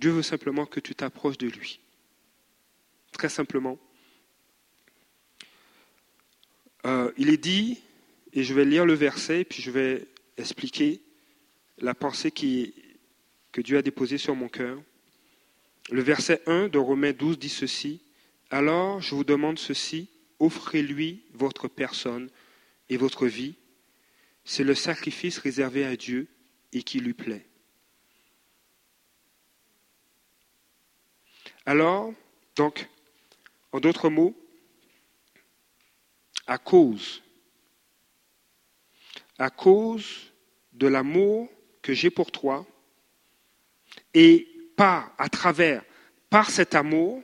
Dieu 0.00 0.12
veut 0.12 0.22
simplement 0.22 0.66
que 0.66 0.78
tu 0.78 0.94
t'approches 0.94 1.36
de 1.36 1.48
lui. 1.48 1.80
Très 3.10 3.28
simplement. 3.28 3.76
Euh, 6.86 7.10
il 7.16 7.28
est 7.28 7.42
dit, 7.42 7.80
et 8.34 8.44
je 8.44 8.54
vais 8.54 8.64
lire 8.64 8.86
le 8.86 8.94
verset, 8.94 9.42
puis 9.42 9.60
je 9.60 9.72
vais 9.72 10.06
expliquer 10.36 11.00
la 11.78 11.96
pensée 11.96 12.30
que 12.30 13.60
Dieu 13.62 13.78
a 13.78 13.82
déposé 13.82 14.16
sur 14.16 14.36
mon 14.36 14.48
cœur. 14.48 14.80
Le 15.90 16.02
verset 16.02 16.40
1 16.46 16.68
de 16.68 16.78
Romains 16.78 17.12
12 17.12 17.36
dit 17.36 17.48
ceci. 17.48 18.00
Alors 18.48 19.00
je 19.00 19.12
vous 19.16 19.24
demande 19.24 19.58
ceci, 19.58 20.08
offrez-lui 20.40 21.22
votre 21.34 21.68
personne 21.68 22.30
et 22.88 22.96
votre 22.96 23.26
vie. 23.26 23.54
C'est 24.44 24.64
le 24.64 24.74
sacrifice 24.74 25.38
réservé 25.38 25.84
à 25.84 25.96
Dieu 25.96 26.26
et 26.72 26.82
qui 26.82 26.98
lui 26.98 27.14
plaît. 27.14 27.46
Alors, 31.66 32.12
donc, 32.56 32.88
en 33.70 33.80
d'autres 33.80 34.08
mots, 34.08 34.34
à 36.46 36.58
cause, 36.58 37.22
à 39.38 39.50
cause 39.50 40.32
de 40.72 40.88
l'amour 40.88 41.48
que 41.82 41.94
j'ai 41.94 42.10
pour 42.10 42.32
toi, 42.32 42.66
et 44.14 44.48
par, 44.76 45.14
à 45.18 45.28
travers, 45.28 45.84
par 46.28 46.50
cet 46.50 46.74
amour, 46.74 47.22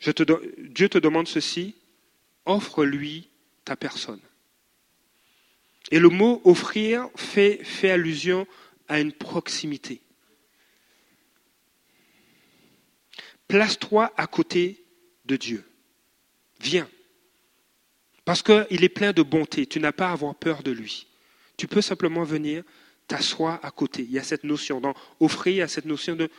Dieu 0.00 0.88
te 0.88 0.98
demande 0.98 1.28
ceci, 1.28 1.74
offre-lui 2.46 3.28
ta 3.64 3.76
personne. 3.76 4.20
Et 5.90 5.98
le 5.98 6.08
mot 6.08 6.40
offrir 6.44 7.08
fait, 7.14 7.62
allusion 7.84 8.46
à 8.88 9.00
une 9.00 9.12
proximité. 9.12 10.00
Place-toi 13.48 14.12
à 14.16 14.26
côté 14.26 14.84
de 15.26 15.36
Dieu. 15.36 15.64
Viens. 16.60 16.88
Parce 18.24 18.42
qu'il 18.42 18.84
est 18.84 18.88
plein 18.88 19.12
de 19.12 19.22
bonté. 19.22 19.66
Tu 19.66 19.80
n'as 19.80 19.92
pas 19.92 20.08
à 20.08 20.12
avoir 20.12 20.34
peur 20.34 20.62
de 20.62 20.70
lui. 20.70 21.06
Tu 21.56 21.68
peux 21.68 21.82
simplement 21.82 22.24
venir 22.24 22.64
t'asseoir 23.06 23.62
à 23.62 23.70
côté. 23.70 24.02
Il 24.02 24.10
y 24.10 24.18
a 24.18 24.22
cette 24.22 24.44
notion, 24.44 24.80
dans 24.80 24.94
offrir, 25.20 25.52
il 25.52 25.58
y 25.58 25.62
a 25.62 25.68
cette 25.68 25.84
notion 25.84 26.16
de 26.16 26.30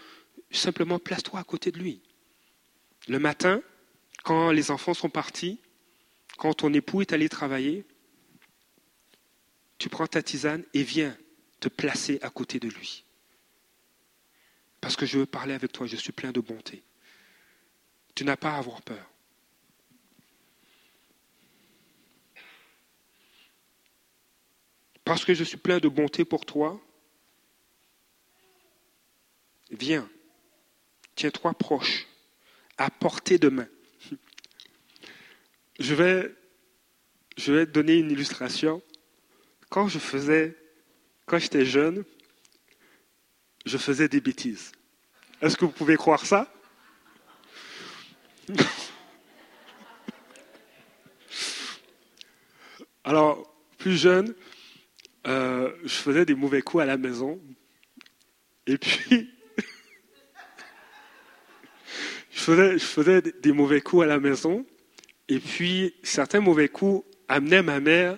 simplement 0.49 0.97
place-toi 0.97 1.39
à 1.39 1.43
côté 1.43 1.71
de 1.71 1.77
lui. 1.77 2.01
Le 3.07 3.19
matin, 3.19 3.61
quand 4.23 4.51
les 4.51 4.71
enfants 4.71 4.93
sont 4.93 5.09
partis, 5.09 5.59
quand 6.37 6.55
ton 6.55 6.73
époux 6.73 7.01
est 7.01 7.13
allé 7.13 7.29
travailler, 7.29 7.85
tu 9.77 9.89
prends 9.89 10.07
ta 10.07 10.23
tisane 10.23 10.63
et 10.73 10.83
viens 10.83 11.15
te 11.59 11.69
placer 11.69 12.19
à 12.21 12.29
côté 12.29 12.59
de 12.59 12.67
lui. 12.67 13.05
Parce 14.81 14.95
que 14.95 15.05
je 15.05 15.19
veux 15.19 15.25
parler 15.25 15.53
avec 15.53 15.71
toi, 15.71 15.87
je 15.87 15.95
suis 15.95 16.11
plein 16.11 16.31
de 16.31 16.39
bonté. 16.39 16.83
Tu 18.15 18.23
n'as 18.23 18.37
pas 18.37 18.53
à 18.53 18.57
avoir 18.57 18.81
peur. 18.81 19.11
Parce 25.03 25.23
que 25.23 25.35
je 25.35 25.43
suis 25.43 25.57
plein 25.57 25.77
de 25.77 25.87
bonté 25.87 26.25
pour 26.25 26.45
toi, 26.45 26.81
viens, 29.69 30.09
tiens-toi 31.15 31.53
proche, 31.53 32.07
à 32.77 32.89
portée 32.89 33.37
de 33.37 33.49
main. 33.49 33.67
Je 35.79 35.93
vais, 35.93 36.33
je 37.37 37.53
vais 37.53 37.65
donner 37.65 37.95
une 37.95 38.11
illustration. 38.11 38.81
Quand 39.69 39.87
je 39.87 39.99
faisais, 39.99 40.55
quand 41.25 41.37
j'étais 41.37 41.65
jeune, 41.65 42.03
je 43.65 43.77
faisais 43.77 44.07
des 44.07 44.21
bêtises. 44.21 44.71
Est-ce 45.41 45.57
que 45.57 45.65
vous 45.65 45.71
pouvez 45.71 45.97
croire 45.97 46.25
ça? 46.25 46.53
Alors, 53.03 53.53
plus 53.77 53.97
jeune, 53.97 54.33
euh, 55.27 55.71
je 55.83 55.93
faisais 55.93 56.25
des 56.25 56.35
mauvais 56.35 56.61
coups 56.61 56.83
à 56.83 56.85
la 56.85 56.97
maison. 56.97 57.41
Et 58.65 58.77
puis, 58.77 59.34
je, 62.35 62.77
faisais, 62.77 63.21
des 63.21 63.51
mauvais 63.51 63.81
coups 63.81 64.03
à 64.03 64.07
la 64.07 64.19
maison. 64.19 64.65
Et 65.29 65.39
puis, 65.39 65.95
certains 66.03 66.41
mauvais 66.41 66.67
coups 66.67 67.05
amenaient 67.27 67.63
ma 67.63 67.79
mère 67.79 68.17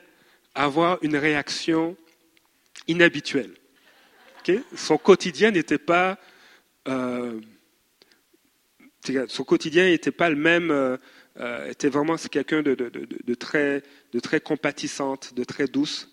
à 0.56 0.66
avoir 0.66 0.98
une 1.04 1.16
réaction 1.16 1.96
inhabituelle. 2.88 3.52
Son 4.76 4.98
quotidien 4.98 5.52
n'était 5.52 5.78
pas... 5.78 6.18
Euh, 6.88 7.40
son 9.28 9.44
quotidien 9.46 9.86
n'était 9.86 10.12
pas 10.12 10.30
le 10.30 10.36
même, 10.36 10.72
euh, 10.72 10.98
euh, 11.40 11.70
était 11.70 11.88
vraiment 11.88 12.16
quelqu'un 12.18 12.62
de, 12.62 12.76
de, 12.76 13.34
très, 13.36 13.84
de 14.12 14.20
très 14.20 14.42
compatissante, 14.42 15.34
de 15.34 15.46
très 15.46 15.68
douce. 15.68 16.10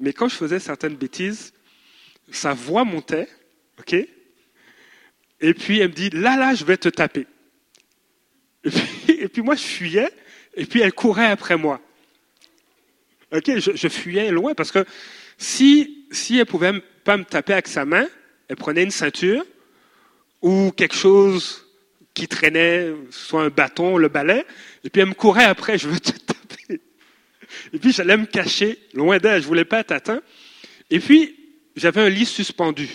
Mais 0.00 0.12
quand 0.12 0.28
je 0.28 0.36
faisais 0.36 0.58
certaines 0.58 0.96
bêtises, 0.96 1.54
sa 2.30 2.52
voix 2.52 2.84
montait, 2.84 3.28
ok? 3.78 3.94
Et 5.40 5.54
puis 5.54 5.80
elle 5.80 5.88
me 5.88 5.94
dit, 5.94 6.10
là, 6.10 6.36
là, 6.36 6.54
je 6.54 6.64
vais 6.64 6.76
te 6.76 6.90
taper. 6.90 7.26
Et 9.08 9.28
puis, 9.28 9.42
moi, 9.42 9.54
je 9.54 9.62
fuyais, 9.62 10.10
et 10.56 10.64
puis 10.64 10.80
elle 10.80 10.92
courait 10.92 11.26
après 11.26 11.56
moi. 11.56 11.80
Ok, 13.32 13.58
je, 13.58 13.88
fuyais 13.88 14.30
loin 14.30 14.54
parce 14.54 14.72
que 14.72 14.84
si, 15.36 16.06
si 16.10 16.38
elle 16.38 16.46
pouvait 16.46 16.80
pas 17.04 17.16
me 17.16 17.24
taper 17.24 17.52
avec 17.54 17.68
sa 17.68 17.84
main, 17.84 18.06
elle 18.48 18.56
prenait 18.56 18.84
une 18.84 18.90
ceinture 18.90 19.44
ou 20.42 20.70
quelque 20.70 20.94
chose 20.94 21.66
qui 22.14 22.28
traînait, 22.28 22.92
soit 23.10 23.42
un 23.42 23.48
bâton, 23.48 23.98
le 23.98 24.08
balai, 24.08 24.46
et 24.84 24.90
puis 24.90 25.02
elle 25.02 25.08
me 25.08 25.14
courait 25.14 25.44
après, 25.44 25.76
je 25.78 25.88
veux 25.88 26.00
te 26.00 26.12
taper. 26.12 26.80
Et 27.72 27.78
puis 27.78 27.92
j'allais 27.92 28.16
me 28.16 28.26
cacher 28.26 28.78
loin 28.94 29.18
d'elle, 29.18 29.42
je 29.42 29.46
voulais 29.46 29.64
pas 29.64 29.80
être 29.80 29.92
atteint. 29.92 30.22
Et 30.90 31.00
puis 31.00 31.36
j'avais 31.74 32.00
un 32.00 32.08
lit 32.08 32.26
suspendu. 32.26 32.88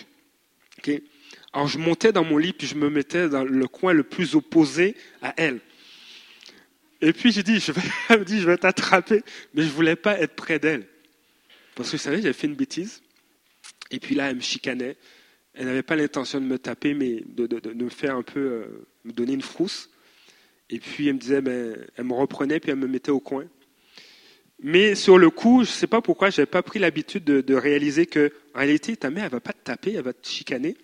Alors 1.54 1.68
je 1.68 1.78
montais 1.78 2.12
dans 2.12 2.24
mon 2.24 2.38
lit, 2.38 2.54
puis 2.54 2.68
je 2.68 2.76
me 2.76 2.90
mettais 2.90 3.30
dans 3.30 3.44
le 3.44 3.68
coin 3.68 3.94
le 3.94 4.04
plus 4.04 4.36
opposé 4.36 4.96
à 5.22 5.34
elle. 5.38 5.60
Et 7.02 7.14
puis 7.14 7.32
j'ai 7.32 7.44
dit, 7.44 7.60
je 7.60 7.72
vais, 7.72 7.82
elle 8.10 8.20
me 8.20 8.26
dit, 8.26 8.40
je 8.40 8.46
vais 8.46 8.58
t'attraper, 8.58 9.24
mais 9.54 9.64
je 9.64 9.70
voulais 9.70 9.96
pas 9.96 10.20
être 10.20 10.36
près 10.36 10.60
d'elle. 10.60 10.88
Parce 11.76 11.90
que 11.90 11.98
vous 11.98 12.04
savez, 12.04 12.18
j'avais 12.22 12.34
fait 12.34 12.48
une 12.48 12.56
bêtise. 12.56 13.02
Et 13.90 14.00
puis 14.00 14.16
là, 14.16 14.30
elle 14.30 14.38
me 14.38 14.42
chicanait. 14.42 14.98
Elle 15.54 15.66
n'avait 15.66 15.84
pas 15.84 15.96
l'intention 15.96 16.40
de 16.40 16.46
me 16.46 16.58
taper, 16.58 16.94
mais 16.94 17.24
de, 17.28 17.74
me 17.74 17.90
faire 17.90 18.16
un 18.16 18.22
peu, 18.22 18.40
euh, 18.40 18.88
me 19.04 19.12
donner 19.12 19.34
une 19.34 19.42
frousse. 19.42 19.90
Et 20.70 20.80
puis 20.80 21.08
elle 21.08 21.16
me 21.16 21.20
disait, 21.20 21.42
ben, 21.42 21.76
elle 21.98 22.06
me 22.06 22.14
reprenait, 22.14 22.60
puis 22.60 22.72
elle 22.72 22.78
me 22.78 22.88
mettait 22.88 23.12
au 23.12 23.20
coin. 23.20 23.46
Mais 24.64 24.96
sur 24.96 25.18
le 25.18 25.30
coup, 25.30 25.64
je 25.64 25.70
ne 25.70 25.76
sais 25.76 25.88
pas 25.88 26.02
pourquoi, 26.02 26.30
je 26.30 26.40
n'avais 26.40 26.50
pas 26.50 26.62
pris 26.62 26.80
l'habitude 26.80 27.24
de, 27.24 27.54
réaliser 27.56 28.06
que, 28.06 28.32
en 28.54 28.60
réalité, 28.60 28.96
ta 28.96 29.10
mère, 29.10 29.26
elle 29.26 29.32
va 29.32 29.40
pas 29.40 29.54
te 29.54 29.64
taper, 29.64 29.94
elle 29.94 30.04
va 30.04 30.14
te 30.14 30.28
chicaner. 30.28 30.78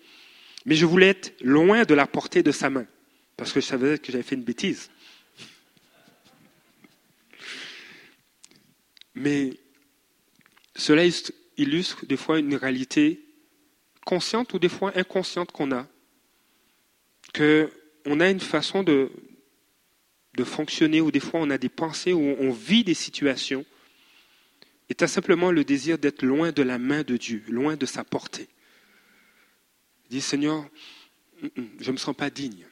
Mais 0.68 0.74
je 0.74 0.84
voulais 0.84 1.08
être 1.08 1.34
loin 1.40 1.84
de 1.84 1.94
la 1.94 2.06
portée 2.06 2.42
de 2.42 2.52
sa 2.52 2.68
main, 2.68 2.86
parce 3.38 3.54
que 3.54 3.60
je 3.62 3.64
savais 3.64 3.98
que 3.98 4.12
j'avais 4.12 4.22
fait 4.22 4.34
une 4.34 4.42
bêtise. 4.42 4.90
Mais 9.14 9.54
cela 10.76 11.04
illustre 11.56 12.04
des 12.04 12.18
fois 12.18 12.38
une 12.38 12.54
réalité 12.54 13.24
consciente 14.04 14.52
ou 14.52 14.58
des 14.58 14.68
fois 14.68 14.92
inconsciente 14.94 15.52
qu'on 15.52 15.72
a, 15.72 15.88
qu'on 17.34 18.20
a 18.20 18.28
une 18.28 18.38
façon 18.38 18.82
de, 18.82 19.10
fonctionner 20.44 21.00
ou 21.00 21.10
des 21.10 21.18
fois 21.18 21.40
on 21.40 21.48
a 21.48 21.56
des 21.56 21.70
pensées 21.70 22.12
où 22.12 22.36
on 22.38 22.50
vit 22.50 22.84
des 22.84 22.92
situations 22.92 23.64
et 24.90 24.94
tu 24.94 25.02
as 25.02 25.08
simplement 25.08 25.50
le 25.50 25.64
désir 25.64 25.96
d'être 25.96 26.22
loin 26.22 26.52
de 26.52 26.62
la 26.62 26.76
main 26.78 27.04
de 27.04 27.16
Dieu, 27.16 27.42
loin 27.48 27.74
de 27.76 27.86
sa 27.86 28.04
portée. 28.04 28.48
Dis 30.08 30.20
Seigneur, 30.20 30.68
je 31.42 31.48
ne 31.86 31.92
me 31.92 31.96
sens 31.96 32.16
pas 32.16 32.30
digne. 32.30 32.66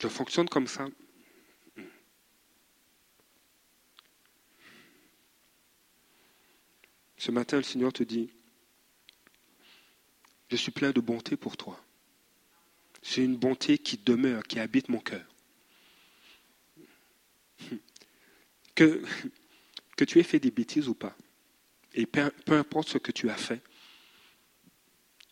Je 0.00 0.08
fonctionne 0.08 0.48
comme 0.48 0.66
ça. 0.66 0.86
Ce 7.16 7.30
matin, 7.30 7.58
le 7.58 7.62
Seigneur 7.62 7.92
te 7.92 8.02
dit, 8.02 8.30
je 10.50 10.56
suis 10.56 10.72
plein 10.72 10.90
de 10.90 11.00
bonté 11.00 11.36
pour 11.36 11.56
toi. 11.56 11.82
C'est 13.00 13.24
une 13.24 13.36
bonté 13.36 13.78
qui 13.78 13.96
demeure, 13.96 14.42
qui 14.42 14.58
habite 14.58 14.88
mon 14.88 14.98
cœur. 14.98 15.24
Que, 18.74 19.04
tu 20.04 20.18
aies 20.18 20.24
fait 20.24 20.40
des 20.40 20.50
bêtises 20.50 20.88
ou 20.88 20.94
pas, 20.94 21.16
et 21.94 22.06
peu 22.06 22.32
importe 22.48 22.88
ce 22.88 22.98
que 22.98 23.12
tu 23.12 23.30
as 23.30 23.36
fait, 23.36 23.62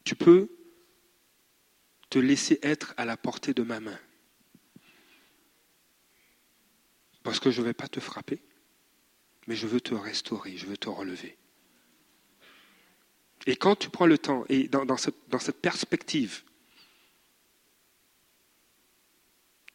tu 0.04 0.14
peux 0.14 0.48
te 2.08 2.18
laisser 2.18 2.58
être 2.62 2.94
à 2.96 3.04
la 3.04 3.16
portée 3.16 3.54
de 3.54 3.62
ma 3.62 3.80
main. 3.80 3.98
Parce 7.22 7.38
que 7.38 7.50
je 7.50 7.60
ne 7.60 7.66
vais 7.66 7.74
pas 7.74 7.88
te 7.88 8.00
frapper, 8.00 8.42
mais 9.46 9.54
je 9.54 9.66
veux 9.66 9.80
te 9.80 9.94
restaurer, 9.94 10.56
je 10.56 10.66
veux 10.66 10.76
te 10.76 10.88
relever. 10.88 11.36
Et 13.46 13.56
quand 13.56 13.76
tu 13.76 13.88
prends 13.88 14.06
le 14.06 14.18
temps, 14.18 14.44
et 14.48 14.68
dans, 14.68 14.96
cette, 14.96 15.60
perspective, 15.60 16.42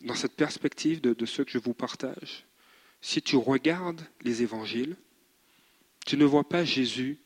dans 0.01 0.15
cette 0.15 0.35
perspective 0.35 1.01
de, 1.01 1.13
de 1.13 1.25
ce 1.25 1.41
que 1.41 1.51
je 1.51 1.57
vous 1.57 1.73
partage, 1.73 2.45
si 3.01 3.21
tu 3.21 3.37
regardes 3.37 4.05
les 4.21 4.41
évangiles, 4.41 4.97
tu 6.05 6.17
ne 6.17 6.25
vois 6.25 6.47
pas 6.47 6.63
Jésus 6.63 7.19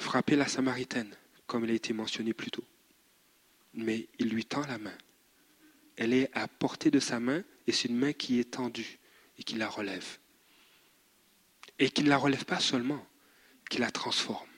frapper 0.00 0.36
la 0.36 0.48
Samaritaine, 0.48 1.14
comme 1.46 1.64
il 1.64 1.70
a 1.70 1.74
été 1.74 1.92
mentionné 1.92 2.32
plus 2.32 2.50
tôt. 2.50 2.64
Mais 3.74 4.08
il 4.18 4.28
lui 4.28 4.44
tend 4.44 4.66
la 4.66 4.78
main. 4.78 4.96
Elle 5.96 6.14
est 6.14 6.30
à 6.36 6.48
portée 6.48 6.90
de 6.90 6.98
sa 7.00 7.20
main 7.20 7.44
et 7.66 7.72
c'est 7.72 7.88
une 7.88 7.98
main 7.98 8.12
qui 8.12 8.40
est 8.40 8.52
tendue 8.52 8.98
et 9.38 9.44
qui 9.44 9.56
la 9.56 9.68
relève. 9.68 10.18
Et 11.78 11.90
qui 11.90 12.02
ne 12.02 12.08
la 12.08 12.16
relève 12.16 12.44
pas 12.44 12.60
seulement, 12.60 13.06
qui 13.68 13.78
la 13.78 13.90
transforme. 13.90 14.48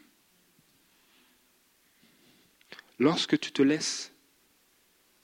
Lorsque 2.98 3.38
tu 3.38 3.52
te 3.52 3.62
laisses 3.62 4.12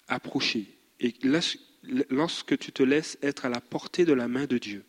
approcher 0.08 0.78
et 1.00 1.14
lorsque 2.10 2.58
tu 2.58 2.72
te 2.72 2.82
laisses 2.82 3.18
être 3.22 3.46
à 3.46 3.48
la 3.48 3.60
portée 3.60 4.04
de 4.04 4.12
la 4.12 4.26
main 4.26 4.46
de 4.46 4.58
Dieu, 4.58 4.84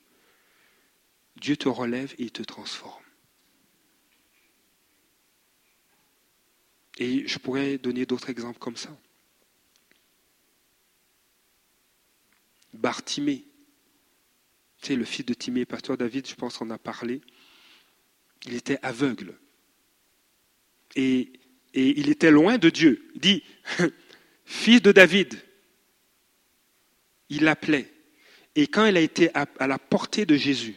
Dieu 1.35 1.55
te 1.55 1.69
relève 1.69 2.13
et 2.17 2.23
il 2.23 2.31
te 2.31 2.41
transforme. 2.41 3.03
Et 6.99 7.25
je 7.25 7.39
pourrais 7.39 7.77
donner 7.77 8.05
d'autres 8.05 8.29
exemples 8.29 8.59
comme 8.59 8.75
ça. 8.75 8.95
Bartimée, 12.73 13.45
tu 14.81 14.95
le 14.95 15.05
fils 15.05 15.25
de 15.25 15.33
Timée, 15.33 15.65
pasteur 15.65 15.97
David, 15.97 16.27
je 16.27 16.35
pense, 16.35 16.61
en 16.61 16.69
a 16.69 16.77
parlé. 16.77 17.21
Il 18.45 18.53
était 18.53 18.79
aveugle. 18.81 19.37
Et, 20.95 21.31
il 21.73 22.09
était 22.09 22.31
loin 22.31 22.57
de 22.57 22.69
Dieu. 22.69 23.09
Il 23.15 23.21
dit, 23.21 23.43
fils 24.45 24.81
de 24.81 24.91
David, 24.91 25.41
il 27.29 27.43
l'appelait. 27.43 27.93
Et 28.55 28.67
quand 28.67 28.85
il 28.85 28.97
a 28.97 29.01
été 29.01 29.29
à 29.33 29.67
la 29.67 29.79
portée 29.79 30.25
de 30.25 30.35
Jésus, 30.35 30.75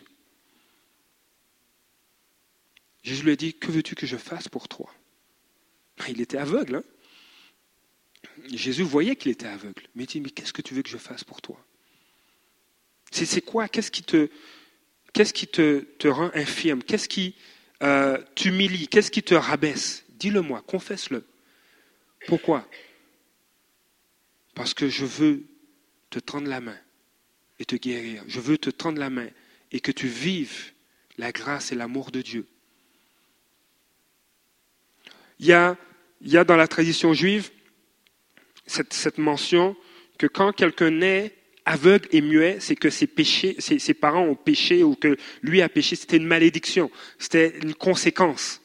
Jésus 3.02 3.24
lui 3.24 3.32
a 3.32 3.36
dit, 3.36 3.54
que 3.54 3.72
veux-tu 3.72 3.96
que 3.96 4.06
je 4.06 4.16
fasse 4.16 4.48
pour 4.48 4.68
toi? 4.68 4.92
Il 6.08 6.20
était 6.20 6.38
aveugle. 6.38 6.76
Hein. 6.76 6.84
Jésus 8.52 8.82
voyait 8.82 9.16
qu'il 9.16 9.30
était 9.30 9.46
aveugle. 9.46 9.82
Mais 9.94 10.04
il 10.04 10.06
dit, 10.06 10.20
mais 10.20 10.30
qu'est-ce 10.30 10.52
que 10.52 10.62
tu 10.62 10.74
veux 10.74 10.82
que 10.82 10.90
je 10.90 10.98
fasse 10.98 11.24
pour 11.24 11.42
toi? 11.42 11.58
C'est 13.10 13.42
quoi? 13.42 13.68
Qu'est-ce 13.68 13.90
qui 13.90 14.02
te 14.02 16.08
rend 16.08 16.30
infirme? 16.34 16.82
Qu'est-ce 16.82 17.08
qui 17.08 17.34
euh, 17.82 18.18
t'humilie? 18.34 18.88
Qu'est-ce 18.88 19.10
qui 19.10 19.22
te 19.22 19.34
rabaisse? 19.34 20.04
Dis-le-moi, 20.10 20.62
confesse-le. 20.66 21.24
Pourquoi? 22.26 22.68
Parce 24.54 24.74
que 24.74 24.88
je 24.88 25.04
veux 25.04 25.44
te 26.10 26.18
tendre 26.18 26.48
la 26.48 26.60
main 26.60 26.78
et 27.58 27.64
te 27.64 27.76
guérir. 27.76 28.24
Je 28.28 28.40
veux 28.40 28.58
te 28.58 28.70
tendre 28.70 28.98
la 28.98 29.10
main 29.10 29.28
et 29.72 29.80
que 29.80 29.92
tu 29.92 30.06
vives 30.06 30.72
la 31.18 31.32
grâce 31.32 31.72
et 31.72 31.74
l'amour 31.74 32.12
de 32.12 32.22
Dieu. 32.22 32.46
Il 35.42 35.48
y 35.48 36.36
a 36.36 36.44
dans 36.44 36.56
la 36.56 36.68
tradition 36.68 37.12
juive 37.12 37.50
cette, 38.66 39.18
mention 39.18 39.76
que 40.18 40.28
quand 40.28 40.52
quelqu'un 40.52 40.90
naît 40.90 41.34
aveugle 41.64 42.08
et 42.12 42.20
muet, 42.20 42.58
c'est 42.60 42.76
que 42.76 42.90
ses, 42.90 43.06
parents 43.94 44.22
ont 44.22 44.36
péché 44.36 44.84
ou 44.84 44.94
que 44.94 45.16
lui 45.42 45.60
a 45.62 45.68
péché, 45.68 45.96
c'était 45.96 46.16
une 46.16 46.26
malédiction, 46.26 46.92
c'était 47.18 47.54
une 47.60 47.74
conséquence. 47.74 48.60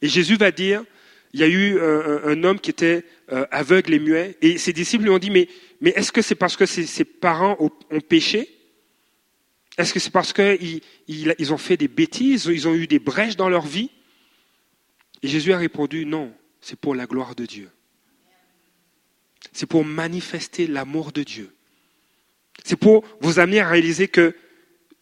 Et 0.00 0.08
Jésus 0.08 0.36
va 0.36 0.50
dire, 0.50 0.84
il 1.34 1.40
y 1.40 1.42
a 1.42 1.48
eu 1.48 1.76
euh, 1.76 2.26
un, 2.26 2.42
homme 2.44 2.58
qui 2.58 2.70
était 2.70 3.04
euh, 3.30 3.44
aveugle 3.50 3.92
et 3.92 3.98
muet, 3.98 4.38
et 4.40 4.56
ses 4.56 4.72
disciples 4.72 5.04
lui 5.04 5.10
ont 5.10 5.18
dit, 5.18 5.30
mais, 5.30 5.48
est-ce 5.82 6.12
que 6.12 6.22
c'est 6.22 6.34
parce 6.34 6.56
que 6.56 6.64
ses, 6.64 7.04
parents 7.04 7.56
ont, 7.58 8.00
péché? 8.00 8.48
Est-ce 9.76 9.92
que 9.92 10.00
c'est 10.00 10.12
parce 10.12 10.32
qu'ils 10.32 10.80
ils 11.08 11.52
ont 11.52 11.58
fait 11.58 11.76
des 11.76 11.88
bêtises, 11.88 12.46
ils 12.46 12.68
ont 12.68 12.74
eu 12.74 12.86
des 12.86 12.98
brèches 12.98 13.36
dans 13.36 13.50
leur 13.50 13.66
vie? 13.66 13.90
Et 15.22 15.28
Jésus 15.28 15.52
a 15.52 15.58
répondu, 15.58 16.06
non, 16.06 16.32
c'est 16.60 16.78
pour 16.78 16.94
la 16.94 17.06
gloire 17.06 17.34
de 17.34 17.46
Dieu. 17.46 17.70
C'est 19.52 19.66
pour 19.66 19.84
manifester 19.84 20.66
l'amour 20.66 21.12
de 21.12 21.22
Dieu. 21.22 21.54
C'est 22.64 22.76
pour 22.76 23.04
vous 23.20 23.38
amener 23.38 23.60
à 23.60 23.68
réaliser 23.68 24.08
que 24.08 24.34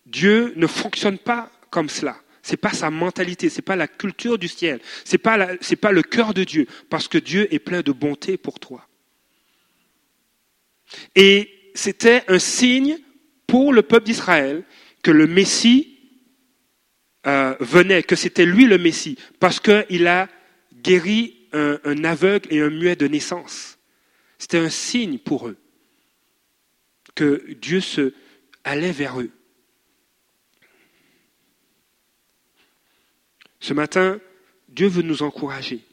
Dieu 0.06 0.52
ne 0.56 0.66
fonctionne 0.66 1.18
pas 1.18 1.50
comme 1.70 1.88
cela. 1.88 2.16
C'est 2.42 2.56
pas 2.56 2.72
sa 2.72 2.90
mentalité, 2.90 3.50
c'est 3.50 3.62
pas 3.62 3.76
la 3.76 3.88
culture 3.88 4.38
du 4.38 4.48
ciel, 4.48 4.80
c'est 5.04 5.18
pas 5.18 5.48
c'est 5.60 5.76
pas 5.76 5.92
le 5.92 6.02
cœur 6.02 6.32
de 6.32 6.44
Dieu, 6.44 6.66
parce 6.88 7.06
que 7.06 7.18
Dieu 7.18 7.52
est 7.52 7.58
plein 7.58 7.82
de 7.82 7.92
bonté 7.92 8.38
pour 8.38 8.58
toi. 8.58 8.88
Et 11.14 11.70
c'était 11.74 12.22
un 12.28 12.38
signe 12.38 12.98
pour 13.46 13.72
le 13.72 13.82
peuple 13.82 14.06
d'Israël 14.06 14.64
que 15.02 15.10
le 15.10 15.26
Messie 15.26 15.97
euh, 17.26 17.54
venait, 17.60 18.02
que 18.02 18.16
c'était 18.16 18.46
lui 18.46 18.66
le 18.66 18.78
Messie, 18.78 19.18
parce 19.40 19.60
qu'il 19.60 20.06
a 20.06 20.28
guéri 20.82 21.38
un, 21.52 22.04
aveugle 22.04 22.52
et 22.52 22.60
un 22.60 22.70
muet 22.70 22.96
de 22.96 23.06
naissance. 23.06 23.78
C'était 24.38 24.58
un 24.58 24.70
signe 24.70 25.18
pour 25.18 25.48
eux 25.48 25.56
que 27.14 27.52
Dieu 27.54 27.80
se 27.80 28.14
allait 28.64 28.92
vers 28.92 29.20
eux. 29.20 29.30
Ce 33.60 33.74
matin, 33.74 34.20
Dieu 34.68 34.86
veut 34.86 35.02
nous 35.02 35.22
encourager. 35.22 35.84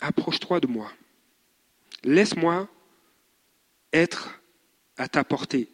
Approche-toi 0.00 0.60
de 0.60 0.66
moi. 0.66 0.92
Laisse-moi 2.02 2.68
être 3.92 4.40
à 4.96 5.08
ta 5.08 5.22
portée. 5.24 5.68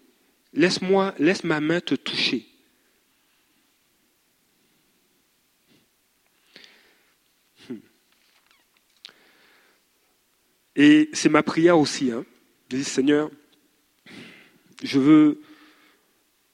Laisse-moi, 0.53 1.15
laisse 1.19 1.45
ma 1.45 1.61
main 1.61 1.81
te 1.81 1.95
toucher. 1.95 2.47
Et 10.77 11.11
c'est 11.13 11.29
ma 11.29 11.43
prière 11.43 11.79
aussi. 11.79 12.11
Hein. 12.11 12.25
Je 12.71 12.77
dis, 12.77 12.85
Seigneur, 12.85 13.31
je 14.83 14.99
veux 14.99 15.41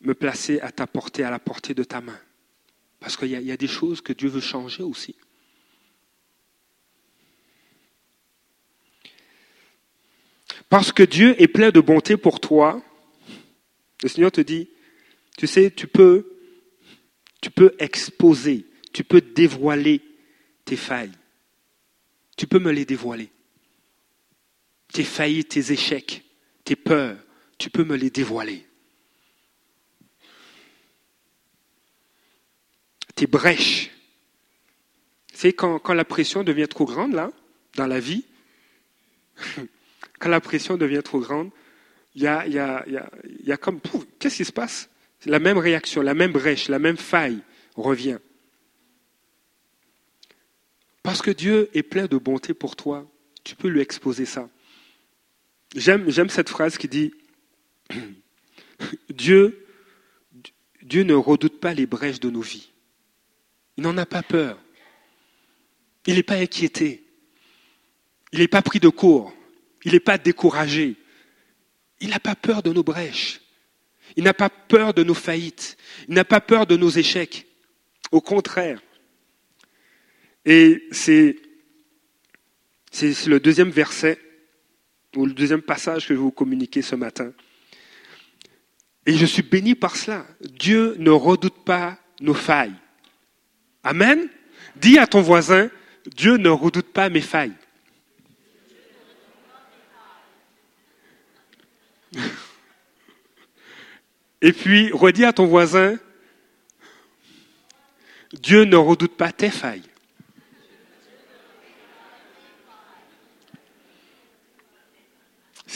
me 0.00 0.14
placer 0.14 0.60
à 0.60 0.72
ta 0.72 0.86
portée, 0.86 1.24
à 1.24 1.30
la 1.30 1.38
portée 1.38 1.74
de 1.74 1.84
ta 1.84 2.00
main. 2.00 2.18
Parce 2.98 3.16
qu'il 3.16 3.28
y, 3.28 3.52
a 3.52 3.56
des 3.56 3.66
choses 3.66 4.02
que 4.02 4.12
Dieu 4.12 4.28
veut 4.28 4.40
changer 4.40 4.82
aussi. 4.82 5.16
Parce 10.68 10.92
que 10.92 11.02
Dieu 11.02 11.40
est 11.40 11.48
plein 11.48 11.70
de 11.70 11.80
bonté 11.80 12.16
pour 12.16 12.40
toi, 12.40 12.82
le 14.02 14.08
Seigneur 14.08 14.30
te 14.30 14.40
dit, 14.40 14.68
tu 15.36 15.46
sais, 15.46 15.70
tu 15.70 15.86
peux, 15.86 16.36
tu 17.40 17.50
peux 17.50 17.74
exposer, 17.78 18.66
tu 18.92 19.02
peux 19.02 19.20
dévoiler 19.20 20.02
tes 20.64 20.76
failles. 20.76 21.12
Tu 22.36 22.46
peux 22.46 22.58
me 22.58 22.70
les 22.70 22.84
dévoiler 22.84 23.30
tes 24.92 25.04
faillites, 25.04 25.50
tes 25.50 25.72
échecs, 25.72 26.24
tes 26.64 26.76
peurs, 26.76 27.16
tu 27.58 27.70
peux 27.70 27.84
me 27.84 27.96
les 27.96 28.10
dévoiler. 28.10 28.66
Tes 33.14 33.26
brèches. 33.26 33.90
C'est 35.32 35.52
quand, 35.52 35.78
quand 35.78 35.94
la 35.94 36.04
pression 36.04 36.42
devient 36.42 36.68
trop 36.68 36.84
grande, 36.84 37.12
là, 37.12 37.30
dans 37.76 37.86
la 37.86 38.00
vie, 38.00 38.24
quand 40.18 40.28
la 40.28 40.40
pression 40.40 40.76
devient 40.76 41.02
trop 41.04 41.20
grande, 41.20 41.50
il 42.14 42.22
y 42.22 42.26
a, 42.26 42.46
y, 42.46 42.58
a, 42.58 42.84
y 42.86 43.52
a, 43.52 43.56
comme, 43.56 43.80
qu'est-ce 44.18 44.38
qui 44.38 44.44
se 44.44 44.52
passe? 44.52 44.90
La 45.26 45.38
même 45.38 45.58
réaction, 45.58 46.02
la 46.02 46.14
même 46.14 46.32
brèche, 46.32 46.68
la 46.68 46.78
même 46.78 46.96
faille 46.96 47.38
revient. 47.76 48.18
Parce 51.02 51.22
que 51.22 51.30
Dieu 51.30 51.70
est 51.74 51.82
plein 51.82 52.06
de 52.06 52.16
bonté 52.16 52.52
pour 52.54 52.76
toi, 52.76 53.10
tu 53.44 53.54
peux 53.54 53.68
lui 53.68 53.80
exposer 53.80 54.26
ça. 54.26 54.48
J'aime 55.74 56.30
cette 56.30 56.48
phrase 56.48 56.78
qui 56.78 56.88
dit 56.88 57.12
Dieu, 59.10 59.66
Dieu 60.82 61.02
ne 61.02 61.14
redoute 61.14 61.60
pas 61.60 61.74
les 61.74 61.86
brèches 61.86 62.20
de 62.20 62.30
nos 62.30 62.40
vies. 62.40 62.70
Il 63.76 63.84
n'en 63.84 63.96
a 63.96 64.06
pas 64.06 64.22
peur. 64.22 64.58
Il 66.06 66.16
n'est 66.16 66.22
pas 66.22 66.36
inquiété. 66.36 67.04
Il 68.32 68.40
n'est 68.40 68.48
pas 68.48 68.62
pris 68.62 68.80
de 68.80 68.88
court. 68.88 69.32
Il 69.84 69.92
n'est 69.92 70.00
pas 70.00 70.18
découragé. 70.18 70.96
Il 72.00 72.10
n'a 72.10 72.20
pas 72.20 72.34
peur 72.34 72.62
de 72.62 72.72
nos 72.72 72.82
brèches. 72.82 73.40
Il 74.16 74.24
n'a 74.24 74.34
pas 74.34 74.50
peur 74.50 74.92
de 74.92 75.04
nos 75.04 75.14
faillites. 75.14 75.76
Il 76.08 76.14
n'a 76.14 76.24
pas 76.24 76.40
peur 76.40 76.66
de 76.66 76.76
nos 76.76 76.90
échecs. 76.90 77.46
Au 78.10 78.20
contraire. 78.20 78.82
Et 80.44 80.88
c'est 80.90 81.36
le 83.26 83.38
deuxième 83.38 83.70
verset 83.70 84.18
ou 85.16 85.26
le 85.26 85.32
deuxième 85.32 85.62
passage 85.62 86.02
que 86.02 86.14
je 86.14 86.18
vais 86.18 86.24
vous 86.24 86.30
communiquer 86.30 86.82
ce 86.82 86.94
matin. 86.94 87.32
Et 89.06 89.14
je 89.16 89.26
suis 89.26 89.42
béni 89.42 89.74
par 89.74 89.96
cela. 89.96 90.26
Dieu 90.40 90.94
ne 90.98 91.10
redoute 91.10 91.64
pas 91.64 91.98
nos 92.20 92.34
failles. 92.34 92.74
Amen. 93.82 94.28
Dis 94.76 94.98
à 94.98 95.06
ton 95.06 95.22
voisin, 95.22 95.70
Dieu 96.06 96.36
ne 96.36 96.48
redoute 96.48 96.92
pas 96.92 97.08
mes 97.08 97.20
failles. 97.20 97.54
Et 104.42 104.52
puis, 104.52 104.90
redis 104.92 105.24
à 105.24 105.32
ton 105.32 105.46
voisin, 105.46 105.98
Dieu 108.32 108.64
ne 108.64 108.76
redoute 108.76 109.16
pas 109.16 109.32
tes 109.32 109.50
failles. 109.50 109.82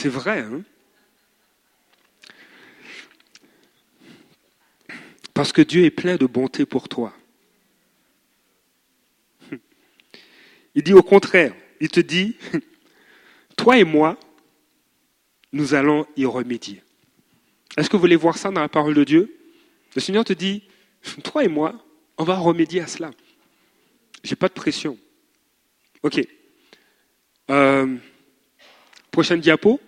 C'est 0.04 0.10
vrai. 0.10 0.40
Hein 0.40 0.62
Parce 5.32 5.50
que 5.50 5.62
Dieu 5.62 5.86
est 5.86 5.90
plein 5.90 6.16
de 6.16 6.26
bonté 6.26 6.66
pour 6.66 6.90
toi. 6.90 7.14
Il 10.74 10.82
dit 10.82 10.92
au 10.92 11.02
contraire, 11.02 11.54
il 11.80 11.88
te 11.88 12.00
dit, 12.00 12.36
toi 13.56 13.78
et 13.78 13.84
moi, 13.84 14.20
nous 15.54 15.72
allons 15.72 16.06
y 16.18 16.26
remédier. 16.26 16.82
Est-ce 17.78 17.88
que 17.88 17.96
vous 17.96 18.02
voulez 18.02 18.14
voir 18.14 18.36
ça 18.36 18.50
dans 18.50 18.60
la 18.60 18.68
parole 18.68 18.92
de 18.92 19.04
Dieu? 19.04 19.34
Le 19.94 20.02
Seigneur 20.02 20.26
te 20.26 20.34
dit, 20.34 20.64
toi 21.24 21.44
et 21.44 21.48
moi, 21.48 21.82
on 22.18 22.24
va 22.24 22.36
remédier 22.36 22.82
à 22.82 22.86
cela. 22.88 23.10
J'ai 24.22 24.36
pas 24.36 24.48
de 24.48 24.52
pression. 24.52 24.98
Ok. 26.02 26.20
Euh, 27.48 27.96
prochaine 29.10 29.40
diapo. 29.40 29.80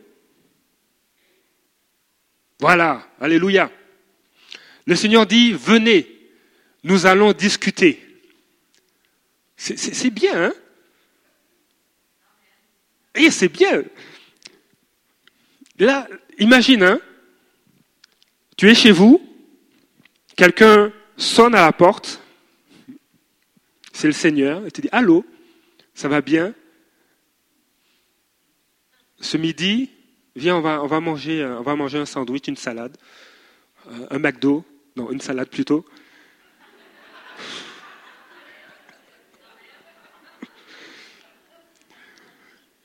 Voilà, 2.59 3.07
alléluia. 3.21 3.71
Le 4.87 4.95
Seigneur 4.95 5.27
dit, 5.27 5.53
venez, 5.53 6.07
nous 6.85 7.07
allons 7.07 7.33
discuter. 7.33 8.03
C'est 9.57 10.11
bien, 10.11 10.45
hein? 10.45 10.55
Et 13.15 13.31
c'est 13.31 13.49
bien. 13.49 13.83
Là, 15.79 16.07
imagine, 16.39 16.83
hein? 16.83 17.01
Tu 18.57 18.71
es 18.71 18.75
chez 18.75 18.93
vous, 18.93 19.21
quelqu'un 20.37 20.93
sonne 21.17 21.55
à 21.55 21.63
la 21.63 21.73
porte, 21.73 22.23
c'est 23.93 24.07
le 24.07 24.13
Seigneur, 24.13 24.67
et 24.67 24.71
te 24.71 24.81
dit, 24.81 24.89
allô, 24.93 25.25
ça 25.95 26.09
va 26.09 26.21
bien? 26.21 26.55
Ce 29.21 29.37
midi, 29.37 29.91
viens, 30.37 30.57
on 30.57 30.61
va, 30.61 31.01
manger, 31.01 31.45
va 31.63 31.75
manger 31.75 31.99
un 31.99 32.07
sandwich, 32.07 32.47
une 32.47 32.57
salade, 32.57 32.97
euh, 33.89 34.07
un 34.11 34.19
McDo, 34.19 34.65
non, 34.95 35.11
une 35.11 35.21
salade 35.21 35.49
plutôt. 35.49 35.85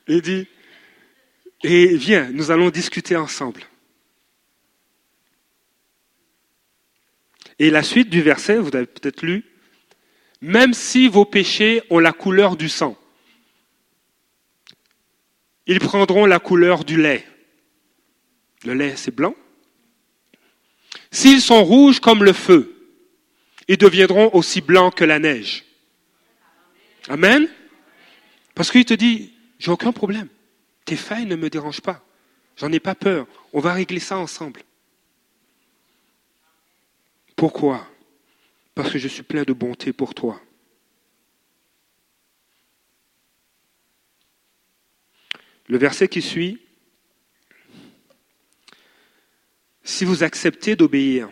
Et 0.08 0.20
dit, 0.20 0.48
et 1.62 1.96
viens, 1.96 2.30
nous 2.32 2.50
allons 2.50 2.70
discuter 2.70 3.14
ensemble. 3.16 3.62
Et 7.58 7.70
la 7.70 7.84
suite 7.84 8.10
du 8.10 8.22
verset, 8.22 8.58
vous 8.58 8.74
avez 8.74 8.86
peut-être 8.86 9.22
lu, 9.22 9.44
même 10.40 10.74
si 10.74 11.06
vos 11.06 11.24
péchés 11.24 11.82
ont 11.90 12.00
la 12.00 12.12
couleur 12.12 12.56
du 12.56 12.68
sang, 12.68 12.98
ils 15.66 15.78
prendront 15.78 16.26
la 16.26 16.40
couleur 16.40 16.84
du 16.84 17.00
lait. 17.00 17.24
Le 18.64 18.74
lait, 18.74 18.96
c'est 18.96 19.14
blanc. 19.14 19.34
S'ils 21.10 21.40
sont 21.40 21.64
rouges 21.64 22.00
comme 22.00 22.24
le 22.24 22.32
feu, 22.32 22.90
ils 23.68 23.76
deviendront 23.76 24.30
aussi 24.34 24.60
blancs 24.60 24.94
que 24.94 25.04
la 25.04 25.18
neige. 25.18 25.64
Amen. 27.08 27.48
Parce 28.54 28.70
qu'il 28.70 28.84
te 28.84 28.94
dit, 28.94 29.32
j'ai 29.58 29.70
aucun 29.70 29.92
problème. 29.92 30.28
Tes 30.84 30.96
failles 30.96 31.26
ne 31.26 31.36
me 31.36 31.50
dérangent 31.50 31.80
pas. 31.80 32.04
J'en 32.56 32.72
ai 32.72 32.80
pas 32.80 32.94
peur. 32.94 33.26
On 33.52 33.60
va 33.60 33.72
régler 33.72 34.00
ça 34.00 34.18
ensemble. 34.18 34.62
Pourquoi? 37.36 37.86
Parce 38.74 38.90
que 38.90 38.98
je 38.98 39.08
suis 39.08 39.22
plein 39.22 39.42
de 39.42 39.52
bonté 39.52 39.92
pour 39.92 40.14
toi. 40.14 40.40
Le 45.68 45.78
verset 45.78 46.08
qui 46.08 46.22
suit, 46.22 46.60
si 49.84 50.04
vous 50.04 50.22
acceptez 50.22 50.76
d'obéir, 50.76 51.28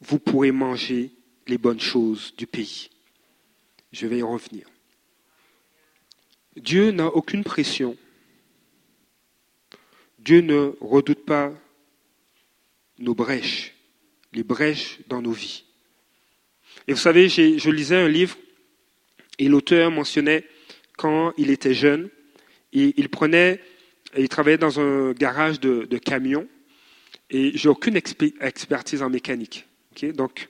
vous 0.00 0.18
pourrez 0.18 0.52
manger 0.52 1.10
les 1.46 1.58
bonnes 1.58 1.80
choses 1.80 2.34
du 2.36 2.46
pays. 2.46 2.90
Je 3.92 4.06
vais 4.06 4.18
y 4.18 4.22
revenir. 4.22 4.66
Dieu 6.56 6.90
n'a 6.90 7.06
aucune 7.06 7.44
pression. 7.44 7.96
Dieu 10.18 10.40
ne 10.40 10.72
redoute 10.80 11.24
pas 11.24 11.52
nos 12.98 13.14
brèches, 13.14 13.74
les 14.32 14.42
brèches 14.42 14.98
dans 15.08 15.20
nos 15.20 15.32
vies. 15.32 15.64
Et 16.88 16.92
vous 16.92 16.98
savez, 16.98 17.28
je 17.28 17.70
lisais 17.70 17.96
un 17.96 18.08
livre 18.08 18.36
et 19.38 19.48
l'auteur 19.48 19.90
mentionnait 19.90 20.44
quand 20.96 21.32
il 21.36 21.50
était 21.50 21.74
jeune, 21.74 22.08
il 22.72 23.08
prenait, 23.08 23.60
il 24.16 24.28
travaillait 24.28 24.58
dans 24.58 24.80
un 24.80 25.12
garage 25.12 25.60
de, 25.60 25.98
camions 25.98 26.46
et 27.30 27.56
j'ai 27.56 27.68
aucune 27.68 27.96
expertise 27.96 29.02
en 29.02 29.10
mécanique. 29.10 29.66
Donc, 30.14 30.48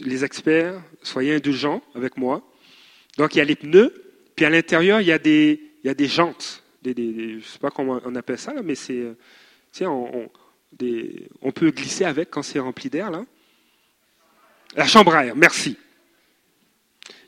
les 0.00 0.24
experts, 0.24 0.80
soyez 1.02 1.34
indulgents 1.34 1.82
avec 1.94 2.16
moi. 2.16 2.42
Donc, 3.18 3.34
il 3.34 3.38
y 3.38 3.40
a 3.40 3.44
les 3.44 3.56
pneus, 3.56 3.92
puis 4.34 4.44
à 4.44 4.50
l'intérieur, 4.50 5.00
il 5.00 5.06
y 5.06 5.12
a 5.12 5.18
des, 5.18 5.60
il 5.82 5.86
y 5.86 5.90
a 5.90 5.94
des 5.94 6.08
jantes. 6.08 6.62
je 6.84 6.90
ne 6.90 7.40
sais 7.40 7.58
pas 7.58 7.70
comment 7.70 8.00
on 8.04 8.14
appelle 8.14 8.38
ça, 8.38 8.52
mais 8.62 8.74
c'est, 8.74 9.04
on, 9.82 10.30
on 11.42 11.52
peut 11.52 11.70
glisser 11.70 12.04
avec 12.04 12.30
quand 12.30 12.42
c'est 12.42 12.58
rempli 12.58 12.90
d'air, 12.90 13.10
là. 13.10 13.24
La 14.74 14.86
chambre 14.86 15.14
à 15.14 15.24
air, 15.24 15.36
merci. 15.36 15.76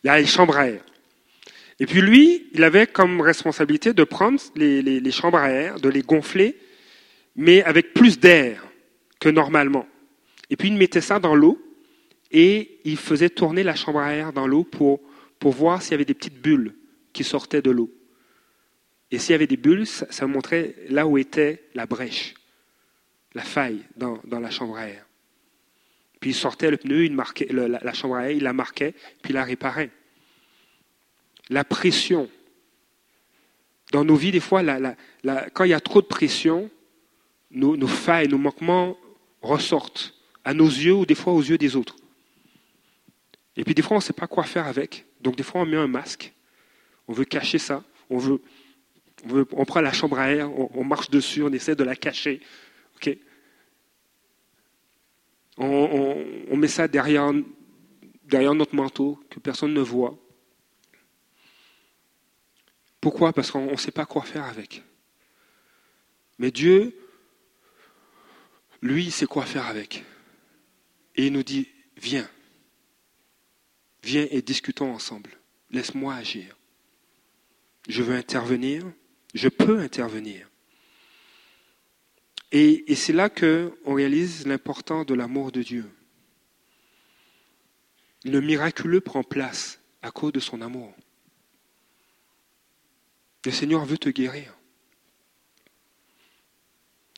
Il 0.02 0.08
y 0.08 0.10
a 0.10 0.18
les 0.18 0.26
chambres 0.26 0.56
à 0.56 0.68
air. 0.68 0.82
Et 1.80 1.86
puis 1.86 2.00
lui, 2.00 2.48
il 2.52 2.64
avait 2.64 2.86
comme 2.86 3.20
responsabilité 3.20 3.92
de 3.92 4.04
prendre 4.04 4.40
les, 4.56 5.10
chambres 5.10 5.38
à 5.38 5.50
air, 5.50 5.80
de 5.80 5.88
les 5.88 6.02
gonfler, 6.02 6.56
mais 7.36 7.62
avec 7.62 7.94
plus 7.94 8.18
d'air 8.18 8.66
que 9.20 9.28
normalement. 9.28 9.86
Et 10.50 10.56
puis 10.56 10.68
il 10.68 10.74
mettait 10.74 11.00
ça 11.00 11.18
dans 11.18 11.34
l'eau 11.34 11.60
et 12.30 12.80
il 12.84 12.96
faisait 12.96 13.30
tourner 13.30 13.62
la 13.62 13.74
chambre 13.74 14.00
à 14.00 14.12
air 14.12 14.32
dans 14.32 14.46
l'eau 14.46 14.64
pour, 14.64 15.00
voir 15.42 15.82
s'il 15.82 15.92
y 15.92 15.94
avait 15.94 16.04
des 16.04 16.14
petites 16.14 16.40
bulles 16.40 16.74
qui 17.12 17.22
sortaient 17.24 17.62
de 17.62 17.70
l'eau. 17.70 17.92
Et 19.10 19.18
s'il 19.18 19.32
y 19.32 19.34
avait 19.34 19.46
des 19.46 19.56
bulles, 19.56 19.86
ça 19.86 20.26
montrait 20.26 20.74
là 20.88 21.06
où 21.06 21.16
était 21.16 21.62
la 21.74 21.86
brèche 21.86 22.34
la 23.34 23.42
faille 23.42 23.84
dans, 23.96 24.20
la 24.30 24.50
chambre 24.50 24.76
à 24.76 24.88
air. 24.88 25.06
Puis 26.20 26.30
il 26.30 26.34
sortait 26.34 26.70
le 26.70 26.76
pneu, 26.76 27.04
il 27.04 27.14
marquait, 27.14 27.46
la, 27.50 27.92
chambre 27.92 28.16
à 28.16 28.24
air, 28.24 28.36
il 28.36 28.42
la 28.42 28.52
marquait, 28.52 28.94
puis 29.22 29.30
il 29.30 29.34
la 29.34 29.44
réparait. 29.44 29.90
La 31.48 31.64
pression. 31.64 32.28
Dans 33.92 34.04
nos 34.04 34.16
vies, 34.16 34.32
des 34.32 34.40
fois, 34.40 34.62
quand 35.54 35.64
il 35.64 35.70
y 35.70 35.74
a 35.74 35.80
trop 35.80 36.02
de 36.02 36.06
pression, 36.06 36.70
nos, 37.50 37.86
failles, 37.86 38.28
nos 38.28 38.38
manquements 38.38 38.96
ressortent 39.40 40.14
à 40.44 40.52
nos 40.52 40.66
yeux 40.66 40.94
ou 40.94 41.06
des 41.06 41.14
fois 41.14 41.32
aux 41.32 41.42
yeux 41.42 41.58
des 41.58 41.76
autres. 41.76 41.96
Et 43.56 43.64
puis 43.64 43.74
des 43.74 43.82
fois, 43.82 43.96
on 43.96 44.00
ne 44.00 44.04
sait 44.04 44.12
pas 44.12 44.26
quoi 44.26 44.44
faire 44.44 44.66
avec. 44.66 45.06
Donc 45.20 45.36
des 45.36 45.42
fois, 45.42 45.62
on 45.62 45.66
met 45.66 45.76
un 45.76 45.88
masque. 45.88 46.32
On 47.08 47.12
veut 47.12 47.24
cacher 47.24 47.58
ça. 47.58 47.82
On, 48.10 48.18
veut, 48.18 48.40
on, 49.52 49.64
prend 49.64 49.80
la 49.80 49.92
chambre 49.92 50.18
à 50.18 50.30
air, 50.30 50.50
on, 50.50 50.70
on, 50.74 50.84
marche 50.84 51.10
dessus, 51.10 51.42
on 51.42 51.52
essaie 51.52 51.74
de 51.74 51.84
la 51.84 51.96
cacher. 51.96 52.40
ok 52.96 53.18
on, 55.58 56.56
met 56.56 56.68
ça 56.68 56.88
derrière, 56.88 57.32
derrière 58.24 58.54
notre 58.54 58.74
manteau, 58.74 59.18
que 59.30 59.40
personne 59.40 59.74
ne 59.74 59.80
voit. 59.80 60.16
Pourquoi? 63.00 63.32
Parce 63.32 63.50
qu'on 63.50 63.70
ne 63.70 63.76
sait 63.76 63.90
pas 63.90 64.06
quoi 64.06 64.22
faire 64.22 64.44
avec. 64.44 64.82
Mais 66.38 66.50
Dieu, 66.50 66.96
lui, 68.82 69.10
sait 69.10 69.26
quoi 69.26 69.44
faire 69.44 69.66
avec. 69.66 70.04
Et 71.16 71.26
il 71.26 71.32
nous 71.32 71.42
dit, 71.42 71.68
viens, 71.96 72.28
viens 74.02 74.26
et 74.30 74.42
discutons 74.42 74.92
ensemble. 74.92 75.30
Laisse-moi 75.70 76.14
agir. 76.14 76.56
Je 77.88 78.02
veux 78.02 78.14
intervenir, 78.14 78.84
je 79.34 79.48
peux 79.48 79.78
intervenir. 79.80 80.48
Et, 82.52 82.94
c'est 82.94 83.12
là 83.12 83.28
qu'on 83.28 83.94
réalise 83.94 84.46
l'importance 84.46 85.06
de 85.06 85.14
l'amour 85.14 85.52
de 85.52 85.62
Dieu. 85.62 85.90
Le 88.24 88.40
miraculeux 88.40 89.00
prend 89.00 89.22
place 89.22 89.80
à 90.02 90.10
cause 90.10 90.32
de 90.32 90.40
son 90.40 90.60
amour. 90.62 90.94
Le 93.48 93.52
Seigneur 93.52 93.82
veut 93.86 93.96
te 93.96 94.10
guérir. 94.10 94.54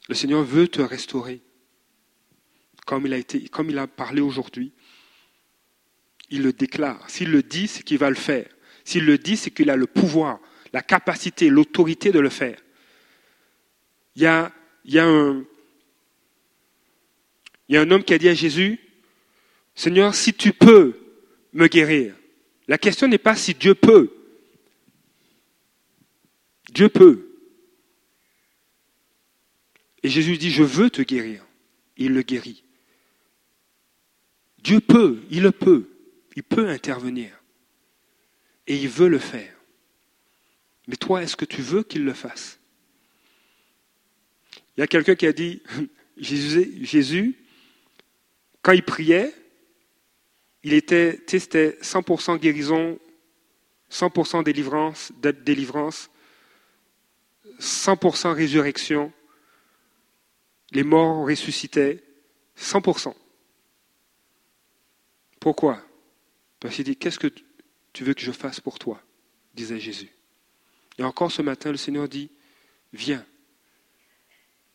Le 0.09 0.14
Seigneur 0.14 0.45
veut 0.45 0.69
te 0.69 0.81
restaurer. 0.81 1.40
Comme 2.87 3.05
il 3.05 3.12
a, 3.12 3.19
été, 3.19 3.49
comme 3.49 3.69
il 3.69 3.77
a 3.79 3.88
parlé 3.88 4.21
aujourd'hui, 4.21 4.73
il 6.31 6.43
le 6.43 6.53
déclare. 6.53 7.11
S'il 7.11 7.33
le 7.33 7.43
dit, 7.43 7.66
c'est 7.66 7.83
qu'il 7.83 7.99
va 7.99 8.11
le 8.11 8.14
faire. 8.14 8.47
S'il 8.85 9.07
le 9.07 9.19
dit, 9.19 9.37
c'est 9.37 9.51
qu'il 9.51 9.71
a 9.71 9.77
le 9.77 9.88
pouvoir, 9.88 10.38
la 10.73 10.83
capacité, 10.83 11.49
l'autorité 11.49 12.12
de 12.12 12.21
le 12.21 12.31
faire. 12.31 12.61
Il 14.14 14.23
y 14.23 14.27
a 14.27 14.53
il 14.85 14.95
y, 14.95 15.01
a 15.01 15.09
un, 15.09 15.45
il 17.69 17.75
y 17.75 17.77
a 17.77 17.81
un 17.81 17.90
homme 17.90 18.05
qui 18.05 18.14
a 18.14 18.19
dit 18.19 18.29
à 18.29 18.35
Jésus, 18.35 18.79
Seigneur, 19.75 20.14
si 20.14 20.33
tu 20.33 20.53
peux 20.53 20.97
me 21.55 21.66
guérir. 21.66 22.14
La 22.69 22.79
question 22.79 23.09
n'est 23.09 23.19
pas 23.19 23.35
si 23.35 23.53
Dieu 23.53 23.75
peut. 23.75 24.20
Dieu 26.71 26.89
peut. 26.89 27.31
Et 30.03 30.09
Jésus 30.09 30.39
dit, 30.39 30.51
je 30.51 30.63
veux 30.63 30.91
te 30.91 31.03
guérir. 31.03 31.45
Il 31.97 32.15
le 32.15 32.23
guérit. 32.23 32.65
Dieu 34.63 34.81
peut, 34.81 35.21
il 35.31 35.43
le 35.43 35.53
peut. 35.53 35.89
Il 36.37 36.43
peut 36.43 36.69
intervenir. 36.69 37.31
Et 38.67 38.77
il 38.77 38.89
veut 38.89 39.09
le 39.09 39.19
faire. 39.19 39.55
Mais 40.87 40.97
toi, 40.97 41.23
est-ce 41.23 41.37
que 41.37 41.45
tu 41.45 41.63
veux 41.63 41.83
qu'il 41.83 42.05
le 42.05 42.15
fasse? 42.15 42.59
Il 44.77 44.81
y 44.81 44.83
a 44.83 44.87
quelqu'un 44.87 45.15
qui 45.15 45.27
a 45.27 45.33
dit, 45.33 45.63
Jésus, 46.17 47.37
quand 48.63 48.73
il 48.73 48.83
priait, 48.83 49.35
il 50.63 50.73
était, 50.73 51.21
c'était 51.27 51.79
100% 51.83 52.39
guérison, 52.39 52.99
100% 53.91 54.45
délivrance, 54.45 55.13
délivrance, 55.45 56.10
100% 57.59 58.33
résurrection, 58.33 59.12
les 60.72 60.83
morts 60.83 61.26
ressuscitaient, 61.26 62.03
100%. 62.57 63.14
Pourquoi? 65.40 65.83
Parce 66.61 66.74
qu'il 66.74 66.85
dit, 66.85 66.96
qu'est-ce 66.96 67.18
que 67.18 67.29
tu 67.92 68.05
veux 68.05 68.14
que 68.14 68.20
je 68.20 68.33
fasse 68.33 68.61
pour 68.61 68.79
toi? 68.79 69.03
disait 69.55 69.81
Jésus. 69.81 70.11
Et 70.98 71.03
encore 71.03 71.33
ce 71.33 71.42
matin, 71.42 71.70
le 71.70 71.76
Seigneur 71.76 72.09
dit, 72.09 72.31
viens, 72.92 73.24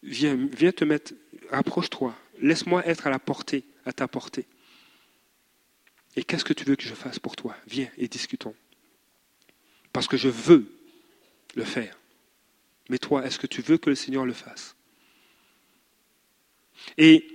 viens, 0.04 0.36
viens 0.36 0.72
te 0.72 0.84
mettre, 0.84 1.14
approche-toi, 1.52 2.16
laisse-moi 2.40 2.86
être 2.86 3.08
à 3.08 3.10
la 3.10 3.20
portée, 3.20 3.64
à 3.86 3.94
ta 3.94 4.08
portée. 4.08 4.48
Et 6.16 6.24
qu'est-ce 6.24 6.46
que 6.46 6.54
tu 6.54 6.64
veux 6.66 6.76
que 6.76 6.84
je 6.84 6.96
fasse 6.96 7.20
pour 7.20 7.36
toi? 7.36 7.56
Viens 7.68 7.90
et 7.98 8.08
discutons. 8.08 8.56
Parce 9.92 10.08
que 10.08 10.18
je 10.18 10.30
veux 10.30 10.72
le 11.56 11.64
faire. 11.64 11.98
Mais 12.90 12.98
toi, 13.00 13.26
est-ce 13.26 13.40
que 13.40 13.48
tu 13.48 13.62
veux 13.62 13.78
que 13.78 13.90
le 13.90 13.96
Seigneur 13.96 14.26
le 14.26 14.34
fasse? 14.34 14.76
Et 16.98 17.26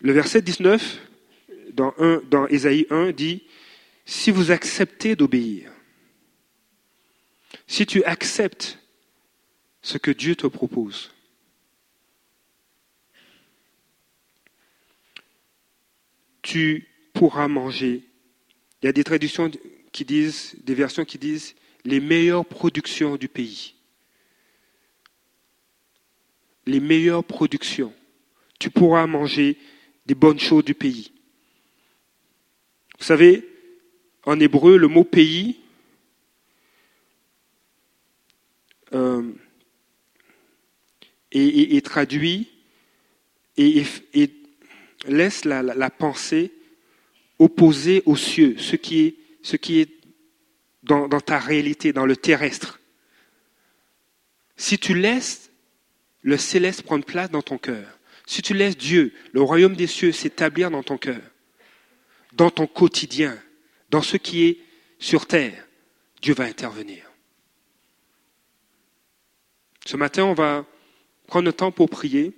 le 0.00 0.12
verset 0.12 0.42
19, 0.42 1.00
dans, 1.72 1.94
1, 1.98 2.22
dans 2.30 2.46
Ésaïe 2.46 2.86
1, 2.90 3.12
dit, 3.12 3.44
si 4.04 4.30
vous 4.30 4.50
acceptez 4.50 5.16
d'obéir, 5.16 5.72
si 7.66 7.86
tu 7.86 8.04
acceptes 8.04 8.78
ce 9.82 9.98
que 9.98 10.10
Dieu 10.10 10.36
te 10.36 10.46
propose, 10.46 11.12
tu 16.42 16.86
pourras 17.12 17.48
manger. 17.48 18.04
Il 18.82 18.86
y 18.86 18.88
a 18.88 18.92
des 18.92 19.04
traductions 19.04 19.50
qui 19.90 20.04
disent, 20.04 20.54
des 20.62 20.74
versions 20.74 21.04
qui 21.04 21.18
disent 21.18 21.54
les 21.84 22.00
meilleures 22.00 22.44
productions 22.44 23.16
du 23.16 23.28
pays. 23.28 23.75
Les 26.66 26.80
meilleures 26.80 27.24
productions. 27.24 27.94
Tu 28.58 28.70
pourras 28.70 29.06
manger 29.06 29.56
des 30.06 30.14
bonnes 30.14 30.40
choses 30.40 30.64
du 30.64 30.74
pays. 30.74 31.12
Vous 32.98 33.04
savez, 33.04 33.46
en 34.24 34.40
hébreu, 34.40 34.76
le 34.76 34.88
mot 34.88 35.04
pays 35.04 35.56
euh, 38.94 39.32
est, 41.32 41.84
traduit 41.84 42.48
et, 43.56 43.84
laisse 45.06 45.44
la, 45.44 45.90
pensée 45.90 46.52
opposée 47.38 48.02
aux 48.06 48.16
cieux, 48.16 48.56
ce 48.58 48.76
qui 48.76 49.16
est, 49.80 49.88
dans 50.82 51.08
ta 51.20 51.38
réalité, 51.38 51.92
dans 51.92 52.06
le 52.06 52.16
terrestre. 52.16 52.80
Si 54.56 54.78
tu 54.78 54.94
laisses 54.94 55.45
le 56.26 56.36
céleste 56.36 56.82
prendre 56.82 57.04
place 57.04 57.30
dans 57.30 57.40
ton 57.40 57.56
cœur, 57.56 57.86
si 58.26 58.42
tu 58.42 58.52
laisses 58.52 58.76
Dieu, 58.76 59.14
le 59.32 59.40
royaume 59.42 59.76
des 59.76 59.86
cieux, 59.86 60.10
s'établir 60.10 60.72
dans 60.72 60.82
ton 60.82 60.98
cœur, 60.98 61.22
dans 62.32 62.50
ton 62.50 62.66
quotidien, 62.66 63.38
dans 63.90 64.02
ce 64.02 64.16
qui 64.16 64.44
est 64.44 64.58
sur 64.98 65.26
terre, 65.26 65.64
Dieu 66.20 66.34
va 66.34 66.42
intervenir. 66.44 67.08
Ce 69.86 69.96
matin, 69.96 70.24
on 70.24 70.34
va 70.34 70.66
prendre 71.28 71.44
le 71.44 71.52
temps 71.52 71.70
pour 71.70 71.88
prier 71.88 72.34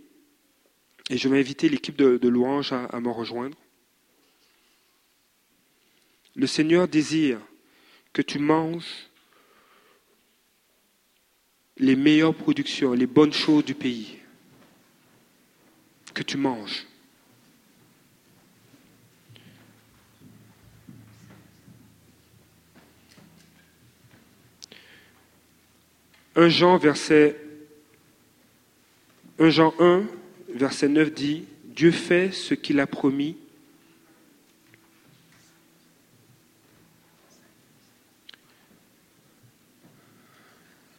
et 1.08 1.16
je 1.16 1.26
vais 1.30 1.38
inviter 1.38 1.70
l'équipe 1.70 1.96
de, 1.96 2.28
louange 2.28 2.74
à, 2.74 2.84
à 2.84 3.00
me 3.00 3.08
rejoindre. 3.08 3.56
Le 6.36 6.46
Seigneur 6.46 6.88
désire 6.88 7.40
que 8.12 8.20
tu 8.20 8.38
manges 8.38 9.07
les 11.78 11.96
meilleures 11.96 12.34
productions, 12.34 12.92
les 12.92 13.06
bonnes 13.06 13.32
choses 13.32 13.64
du 13.64 13.74
pays. 13.74 14.18
Que 16.14 16.22
tu 16.22 16.36
manges. 16.36 16.86
1 26.38 26.48
Jean, 26.50 26.78
verset 26.78 27.36
1 29.40 29.50
Jean 29.50 29.74
1, 29.80 30.04
verset 30.54 30.88
9 30.88 31.12
dit, 31.12 31.44
Dieu 31.64 31.90
fait 31.90 32.30
ce 32.30 32.54
qu'il 32.54 32.78
a 32.78 32.86
promis. 32.86 33.36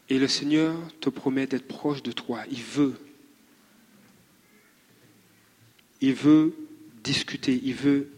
Et 0.09 0.17
le 0.17 0.27
Seigneur 0.27 0.75
te 0.99 1.09
promet 1.09 1.47
d'être 1.47 1.67
proche 1.67 2.01
de 2.01 2.11
toi. 2.11 2.43
Il 2.51 2.63
veut. 2.63 2.95
Il 6.01 6.13
veut 6.13 6.55
discuter. 7.03 7.59
Il 7.63 7.75
veut 7.75 8.09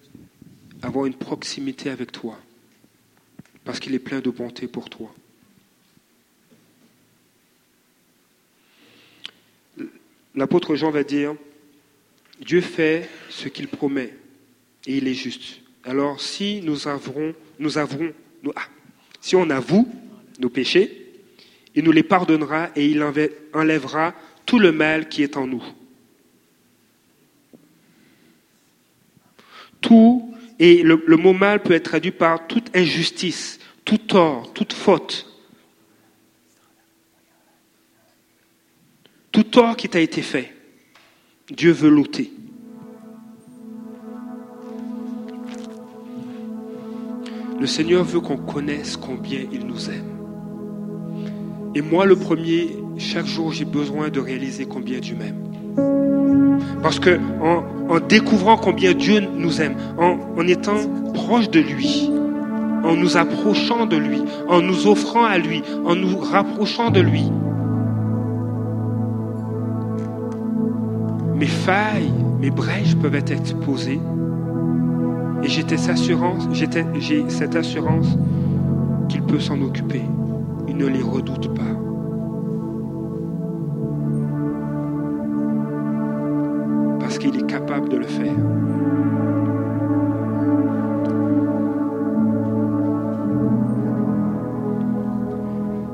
avoir 0.81 1.05
une 1.05 1.13
proximité 1.13 1.89
avec 1.89 2.11
toi. 2.11 2.39
Parce 3.65 3.79
qu'il 3.79 3.93
est 3.93 3.99
plein 3.99 4.21
de 4.21 4.29
bonté 4.29 4.67
pour 4.67 4.89
toi. 4.89 5.13
l'apôtre 10.35 10.75
Jean 10.75 10.91
va 10.91 11.03
dire, 11.03 11.35
Dieu 12.39 12.61
fait 12.61 13.09
ce 13.29 13.47
qu'il 13.47 13.67
promet 13.67 14.13
et 14.87 14.97
il 14.97 15.07
est 15.07 15.13
juste. 15.13 15.59
Alors 15.83 16.21
si 16.21 16.61
nous 16.63 16.87
avons, 16.87 17.33
nous 17.59 17.77
avons, 17.77 18.11
ah, 18.55 18.65
si 19.19 19.35
on 19.35 19.49
avoue 19.49 19.91
nos 20.39 20.49
péchés, 20.49 21.00
il 21.75 21.83
nous 21.83 21.91
les 21.91 22.03
pardonnera 22.03 22.69
et 22.75 22.85
il 22.85 23.03
enlèvera 23.53 24.13
tout 24.45 24.59
le 24.59 24.71
mal 24.71 25.07
qui 25.07 25.23
est 25.23 25.37
en 25.37 25.47
nous. 25.47 25.63
Tout, 29.79 30.33
et 30.59 30.83
le, 30.83 31.17
mot 31.17 31.33
mal 31.33 31.63
peut 31.63 31.73
être 31.73 31.89
traduit 31.89 32.11
par 32.11 32.47
toute 32.47 32.75
injustice, 32.75 33.59
tout 33.85 33.97
tort, 33.97 34.53
toute 34.53 34.73
faute. 34.73 35.27
Tout 39.31 39.43
tort 39.43 39.77
qui 39.77 39.87
t'a 39.87 40.01
été 40.01 40.21
fait, 40.21 40.53
Dieu 41.49 41.71
veut 41.71 41.89
l'ôter. 41.89 42.31
Le 47.59 47.67
Seigneur 47.67 48.03
veut 48.03 48.19
qu'on 48.19 48.37
connaisse 48.37 48.97
combien 48.97 49.45
il 49.51 49.65
nous 49.65 49.89
aime. 49.89 50.10
Et 51.73 51.81
moi, 51.81 52.05
le 52.05 52.17
premier, 52.17 52.75
chaque 52.97 53.25
jour, 53.25 53.53
j'ai 53.53 53.63
besoin 53.63 54.09
de 54.09 54.19
réaliser 54.19 54.65
combien 54.65 54.99
Dieu 54.99 55.15
m'aime. 55.15 55.37
Parce 56.83 56.99
que 56.99 57.17
en, 57.41 57.99
découvrant 57.99 58.57
combien 58.57 58.93
Dieu 58.93 59.21
nous 59.21 59.61
aime, 59.61 59.75
en, 59.97 60.47
étant 60.47 60.75
proche 61.13 61.49
de 61.49 61.61
lui, 61.61 62.09
en 62.83 62.95
nous 62.95 63.15
approchant 63.15 63.85
de 63.85 63.95
lui, 63.95 64.21
en 64.49 64.61
nous 64.61 64.87
offrant 64.87 65.23
à 65.23 65.37
lui, 65.37 65.61
en 65.85 65.95
nous 65.95 66.17
rapprochant 66.17 66.89
de 66.89 66.99
lui, 66.99 67.31
mes 71.35 71.47
failles, 71.47 72.11
mes 72.41 72.49
brèches 72.49 72.95
peuvent 72.95 73.15
être 73.15 73.31
exposées. 73.31 74.01
Et 75.43 75.47
j'ai 75.47 75.63
cette 77.29 77.55
assurance 77.55 78.17
qu'il 79.09 79.21
peut 79.23 79.39
s'en 79.39 79.61
occuper. 79.61 80.01
Ne 80.81 80.87
les 80.87 81.03
redoute 81.03 81.53
pas. 81.53 81.61
Parce 86.99 87.19
qu'il 87.19 87.37
est 87.37 87.45
capable 87.45 87.89
de 87.89 87.97
le 87.97 88.07
faire. 88.07 88.33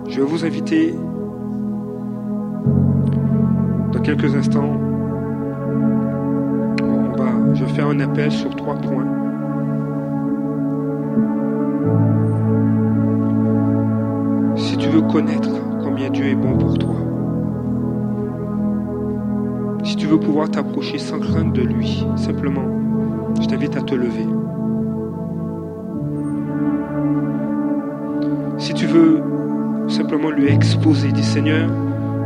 Je 0.08 0.22
vais 0.22 0.26
vous 0.26 0.46
inviter 0.46 0.96
dans 3.92 4.00
quelques 4.00 4.34
instants 4.34 4.80
je 7.56 7.66
vais 7.66 7.74
faire 7.74 7.88
un 7.88 8.00
appel 8.00 8.32
sur 8.32 8.56
trois 8.56 8.76
points. 8.76 9.17
Combien 15.84 16.12
Dieu 16.12 16.26
est 16.26 16.36
bon 16.36 16.56
pour 16.60 16.78
toi. 16.78 16.94
Si 19.84 19.96
tu 19.96 20.06
veux 20.06 20.20
pouvoir 20.20 20.52
t'approcher 20.52 21.00
sans 21.00 21.20
crainte 21.20 21.54
de 21.54 21.64
lui, 21.64 22.06
simplement, 22.16 22.68
je 23.42 23.48
t'invite 23.48 23.76
à 23.76 23.82
te 23.82 23.96
lever. 23.96 24.28
Si 28.60 28.76
tu 28.76 28.86
veux 28.86 29.24
simplement 29.88 30.30
lui 30.30 30.50
exposer, 30.50 31.12
dis 31.12 31.24
Seigneur, 31.24 31.68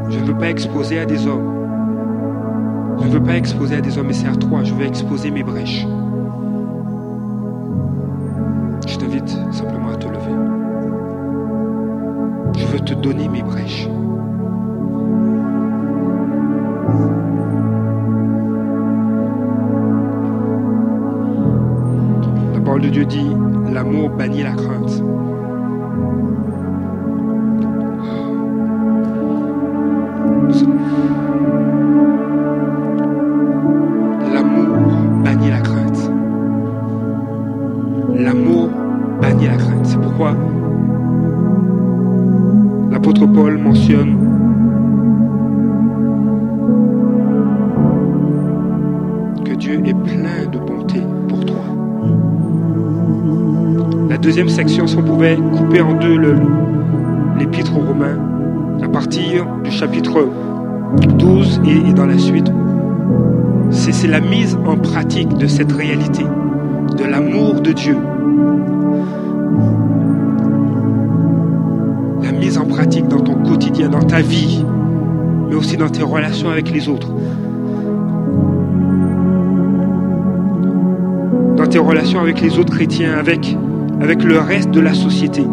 je 0.09 0.19
ne 0.19 0.25
veux 0.25 0.37
pas 0.37 0.49
exposer 0.49 0.99
à 0.99 1.05
des 1.05 1.27
hommes. 1.27 1.47
Je 2.99 3.07
ne 3.07 3.11
veux 3.13 3.23
pas 3.23 3.37
exposer 3.37 3.75
à 3.75 3.81
des 3.81 3.97
hommes, 3.97 4.07
mais 4.07 4.13
c'est 4.13 4.27
à 4.27 4.35
toi. 4.35 4.63
Je 4.63 4.73
veux 4.73 4.85
exposer 4.85 5.31
mes 5.31 5.43
brèches. 5.43 5.87
Je 8.85 8.97
t'invite 8.97 9.29
simplement 9.51 9.70
donner 12.95 13.27
mes 13.29 13.41
brèches. 13.43 13.87
La 22.53 22.59
parole 22.59 22.81
de 22.81 22.89
Dieu 22.89 23.05
dit, 23.05 23.29
l'amour 23.71 24.09
bannit 24.09 24.43
la 24.43 24.53
crainte. 24.53 25.03
Que 49.43 49.53
Dieu 49.55 49.81
est 49.85 49.93
plein 49.93 50.49
de 50.49 50.59
bonté 50.59 51.01
pour 51.27 51.43
toi. 51.43 51.57
La 54.09 54.17
deuxième 54.17 54.47
section, 54.47 54.87
si 54.87 54.95
on 54.95 55.03
pouvait 55.03 55.35
couper 55.35 55.81
en 55.81 55.95
deux 55.95 56.17
l'épître 57.37 57.75
aux 57.77 57.81
Romains, 57.81 58.17
à 58.81 58.87
partir 58.87 59.45
du 59.61 59.71
chapitre 59.71 60.25
12 61.17 61.59
et, 61.65 61.91
dans 61.91 62.05
la 62.05 62.17
suite, 62.17 62.49
c'est 63.71 64.07
la 64.07 64.21
mise 64.21 64.57
en 64.65 64.77
pratique 64.77 65.37
de 65.37 65.47
cette 65.47 65.73
réalité, 65.73 66.23
de 66.97 67.03
l'amour 67.03 67.59
de 67.59 67.73
Dieu. 67.73 67.97
Dans 73.69 74.01
ta 74.01 74.21
vie, 74.21 74.65
mais 75.47 75.55
aussi 75.55 75.77
dans 75.77 75.89
tes 75.89 76.01
relations 76.01 76.49
avec 76.49 76.71
les 76.71 76.89
autres. 76.89 77.11
Dans 81.57 81.67
tes 81.67 81.77
relations 81.77 82.19
avec 82.19 82.41
les 82.41 82.57
autres 82.57 82.73
chrétiens, 82.73 83.13
avec, 83.13 83.55
avec 84.01 84.23
le 84.23 84.39
reste 84.39 84.71
de 84.71 84.79
la 84.79 84.93
société. 84.93 85.45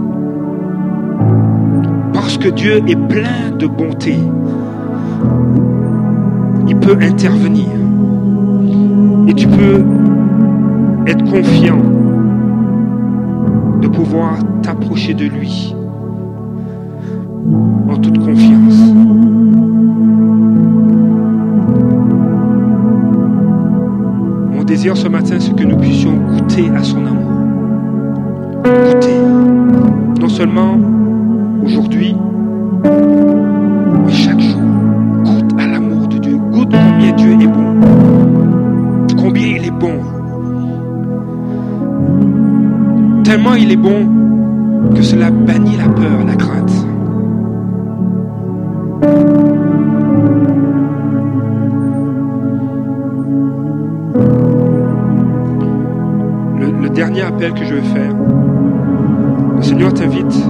Parce 2.14 2.38
que 2.38 2.48
Dieu 2.48 2.82
est 2.86 2.96
plein 2.96 3.50
de 3.56 3.66
bonté. 3.66 4.16
Il 6.66 6.76
peut 6.76 6.96
intervenir. 7.00 7.68
Et 9.28 9.34
tu 9.34 9.46
peux 9.48 9.84
être 11.06 11.24
confiant 11.24 11.82
de 13.82 13.88
pouvoir 13.88 14.38
t'approcher 14.62 15.12
de 15.14 15.26
lui 15.26 15.74
toute 17.98 18.18
confiance. 18.18 18.78
Mon 24.52 24.64
désir 24.64 24.96
ce 24.96 25.08
matin, 25.08 25.36
c'est 25.38 25.54
que 25.54 25.64
nous 25.64 25.76
puissions 25.76 26.14
goûter 26.14 26.70
à 26.76 26.82
son 26.82 27.04
amour. 27.06 27.32
Goûter. 28.64 29.20
Non 30.20 30.28
seulement 30.28 30.78
aujourd'hui, 31.64 32.14
mais 32.84 34.12
chaque 34.12 34.40
jour. 34.40 34.60
Goûte 35.24 35.54
à 35.58 35.66
l'amour 35.66 36.08
de 36.08 36.18
Dieu. 36.18 36.38
Goûte 36.52 36.72
combien 36.72 37.12
Dieu 37.12 37.32
est 37.32 37.46
bon. 37.46 37.74
Combien 39.16 39.46
il 39.46 39.64
est 39.66 39.70
bon. 39.70 39.94
Tellement 43.24 43.54
il 43.54 43.72
est 43.72 43.76
bon 43.76 44.08
que 44.94 45.02
cela 45.02 45.30
bannit 45.30 45.76
la 45.76 45.88
peur, 45.88 46.24
la 46.26 46.34
crainte. 46.34 46.87
Que 57.46 57.64
je 57.64 57.74
vais 57.74 57.82
faire, 57.82 58.12
le 59.56 59.62
Seigneur 59.62 59.94
t'invite 59.94 60.44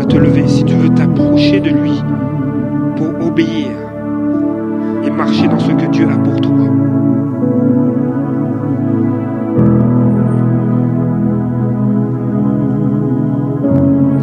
à 0.00 0.04
te 0.04 0.16
lever 0.16 0.48
si 0.48 0.64
tu 0.64 0.74
veux 0.74 0.88
t'approcher 0.88 1.60
de 1.60 1.68
lui 1.68 2.02
pour 2.96 3.26
obéir 3.26 3.68
et 5.04 5.10
marcher 5.10 5.46
dans 5.48 5.58
ce 5.58 5.70
que 5.72 5.86
Dieu 5.90 6.08
a 6.08 6.16
pour 6.16 6.40
toi. 6.40 6.56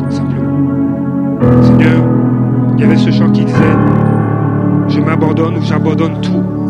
Simplement. 0.10 1.62
Seigneur, 1.62 2.04
il 2.78 2.82
y 2.82 2.84
avait 2.84 2.97
ce 2.97 3.12
chant 3.12 3.32
qui 3.32 3.45
disait, 3.45 3.58
je 4.88 4.99
m'abandonne 4.99 5.58
ou 5.58 5.62
j'abandonne 5.62 6.20
tout. 6.22 6.61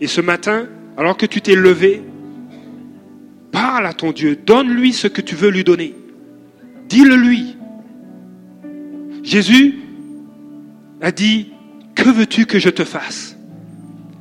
Et 0.00 0.06
ce 0.06 0.20
matin, 0.20 0.66
alors 0.96 1.16
que 1.16 1.26
tu 1.26 1.40
t'es 1.40 1.54
levé, 1.54 2.02
parle 3.52 3.86
à 3.86 3.92
ton 3.92 4.12
Dieu, 4.12 4.36
donne-lui 4.36 4.92
ce 4.92 5.08
que 5.08 5.20
tu 5.20 5.34
veux 5.34 5.50
lui 5.50 5.64
donner. 5.64 5.94
Dis-le 6.88 7.16
lui. 7.16 7.56
Jésus 9.22 9.78
a 11.00 11.12
dit, 11.12 11.52
que 11.94 12.08
veux-tu 12.08 12.46
que 12.46 12.58
je 12.58 12.70
te 12.70 12.84
fasse? 12.84 13.36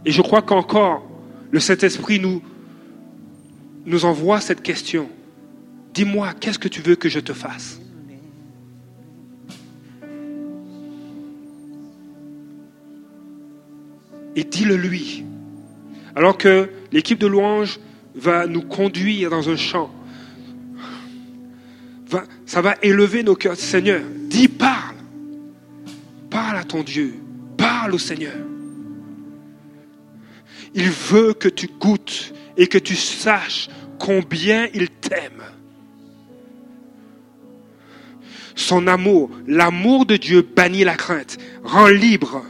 Et 0.05 0.11
je 0.11 0.21
crois 0.21 0.41
qu'encore 0.41 1.03
le 1.51 1.59
Saint-Esprit 1.59 2.19
nous, 2.19 2.41
nous 3.85 4.05
envoie 4.05 4.39
cette 4.41 4.61
question. 4.61 5.09
Dis-moi, 5.93 6.33
qu'est-ce 6.39 6.59
que 6.59 6.67
tu 6.67 6.81
veux 6.81 6.95
que 6.95 7.09
je 7.09 7.19
te 7.19 7.33
fasse? 7.33 7.79
Et 14.35 14.43
dis-le 14.43 14.75
lui. 14.75 15.25
Alors 16.19 16.37
que 16.37 16.69
l'équipe 16.91 17.17
de 17.17 17.27
louange 17.27 17.79
va 18.13 18.45
nous 18.45 18.63
conduire 18.63 19.29
dans 19.29 19.49
un 19.49 19.55
va- 22.09 22.25
ça 22.45 22.61
va 22.61 22.75
élever 22.81 23.23
nos 23.23 23.35
cœurs. 23.35 23.55
Seigneur, 23.55 24.01
dis, 24.29 24.49
parle. 24.49 24.97
Parle 26.29 26.57
à 26.57 26.65
ton 26.65 26.83
Dieu. 26.83 27.13
Parle 27.55 27.93
au 27.93 27.97
Seigneur. 27.97 28.33
Il 30.75 30.89
veut 30.89 31.31
que 31.31 31.47
tu 31.47 31.69
goûtes 31.79 32.33
et 32.57 32.67
que 32.67 32.77
tu 32.77 32.97
saches 32.97 33.69
combien 33.97 34.67
il 34.73 34.89
t'aime. 34.89 35.41
Son 38.55 38.87
amour, 38.87 39.31
l'amour 39.47 40.05
de 40.05 40.17
Dieu 40.17 40.41
bannit 40.41 40.83
la 40.83 40.97
crainte, 40.97 41.37
rend 41.63 41.87
libre. 41.87 42.43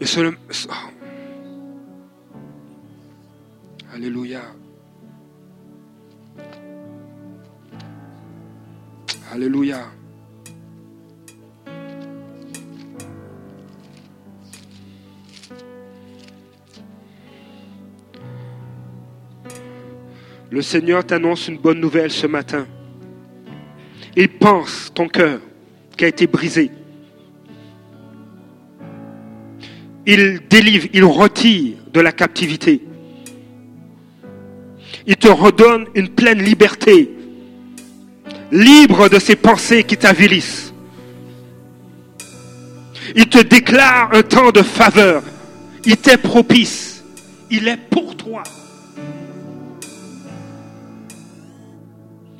Et 0.00 0.06
seulement... 0.06 0.36
Alléluia. 3.92 4.42
Alléluia. 9.32 9.90
Le 20.50 20.62
Seigneur 20.62 21.04
t'annonce 21.04 21.48
une 21.48 21.58
bonne 21.58 21.78
nouvelle 21.78 22.10
ce 22.10 22.26
matin. 22.26 22.66
Il 24.16 24.28
pense 24.28 24.90
ton 24.94 25.06
cœur 25.08 25.40
qui 25.96 26.04
a 26.04 26.08
été 26.08 26.26
brisé. 26.26 26.70
Il 30.10 30.40
délivre, 30.48 30.88
il 30.94 31.04
retire 31.04 31.76
de 31.92 32.00
la 32.00 32.12
captivité. 32.12 32.80
Il 35.06 35.16
te 35.16 35.28
redonne 35.28 35.84
une 35.94 36.08
pleine 36.08 36.42
liberté, 36.42 37.10
libre 38.50 39.10
de 39.10 39.18
ces 39.18 39.36
pensées 39.36 39.84
qui 39.84 39.98
t'avilissent. 39.98 40.72
Il 43.14 43.28
te 43.28 43.42
déclare 43.42 44.08
un 44.14 44.22
temps 44.22 44.50
de 44.50 44.62
faveur. 44.62 45.22
Il 45.84 45.98
t'est 45.98 46.16
propice. 46.16 47.04
Il 47.50 47.68
est 47.68 47.76
pour 47.76 48.16
toi. 48.16 48.42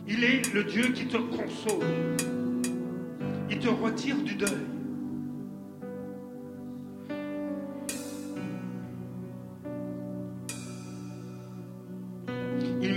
Il 0.09 0.25
est 0.25 0.55
le 0.55 0.65
Dieu 0.65 0.85
qui 0.95 1.07
te 1.07 1.19
console. 1.19 1.87
Il 3.51 3.59
te 3.59 3.69
retire 3.69 4.17
du 4.17 4.37
deuil. 4.37 4.78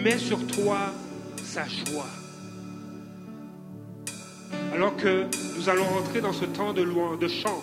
Met 0.03 0.17
sur 0.17 0.45
toi 0.47 0.93
sa 1.43 1.63
joie. 1.67 2.07
Alors 4.73 4.95
que 4.95 5.25
nous 5.57 5.69
allons 5.69 5.85
rentrer 5.85 6.21
dans 6.21 6.33
ce 6.33 6.45
temps 6.45 6.73
de 6.73 6.81
loin, 6.81 7.17
de 7.17 7.27
chant, 7.27 7.61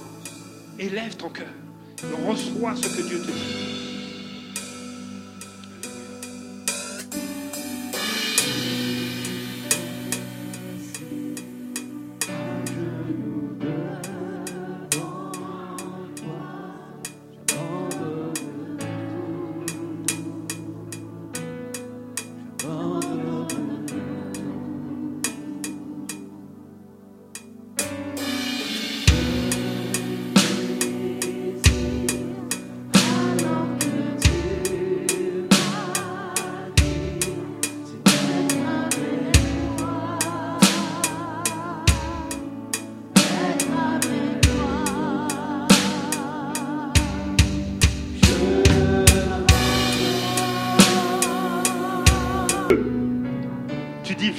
élève 0.79 1.17
ton 1.17 1.31
cœur. 1.31 1.47
Reçois 2.27 2.77
ce 2.77 2.97
que 2.97 3.09
Dieu 3.09 3.19
te 3.21 3.31
dit. 3.31 3.88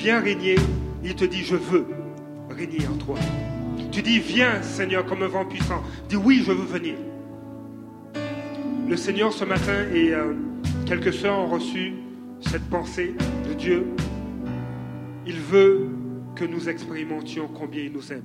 Régner, 0.08 0.56
il 1.04 1.16
te 1.16 1.26
dit, 1.26 1.43
je 1.43 1.56
veux 1.56 1.86
régner 2.50 2.88
en 2.88 2.95
toi. 2.97 3.18
Tu 3.91 4.02
dis, 4.02 4.20
viens 4.20 4.62
Seigneur 4.62 5.06
comme 5.06 5.24
un 5.24 5.28
vent 5.28 5.45
puissant. 5.45 5.84
Dis, 6.08 6.16
oui, 6.16 6.43
je 6.45 6.52
veux 6.52 6.66
venir. 6.66 6.95
Le 8.88 8.97
Seigneur 8.97 9.32
ce 9.34 9.45
matin 9.45 9.86
et 9.93 10.14
euh, 10.14 10.34
quelques 10.86 11.14
sœurs 11.14 11.38
ont 11.38 11.47
reçu 11.47 11.93
cette 12.41 12.68
pensée 12.70 13.14
de 13.47 13.54
Dieu. 13.54 13.86
Il 15.28 15.39
veut 15.39 15.89
que 16.36 16.45
nous 16.45 16.70
expérimentions 16.70 17.47
combien 17.47 17.84
il 17.84 17.91
nous 17.91 18.12
aime 18.12 18.24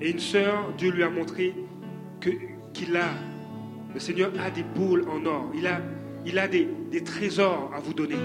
Et 0.00 0.10
une 0.10 0.18
sœur, 0.18 0.72
Dieu 0.76 0.90
lui 0.90 1.02
a 1.02 1.10
montré 1.10 1.54
qu'il 2.72 2.96
a, 2.96 3.10
le 3.94 4.00
Seigneur 4.00 4.32
a 4.40 4.50
des 4.50 4.64
boules 4.64 5.06
en 5.08 5.24
or. 5.26 5.52
Il 5.54 6.38
a, 6.38 6.48
des 6.48 7.04
trésors 7.04 7.70
à 7.74 7.78
vous 7.78 7.94
donner. 7.94 8.16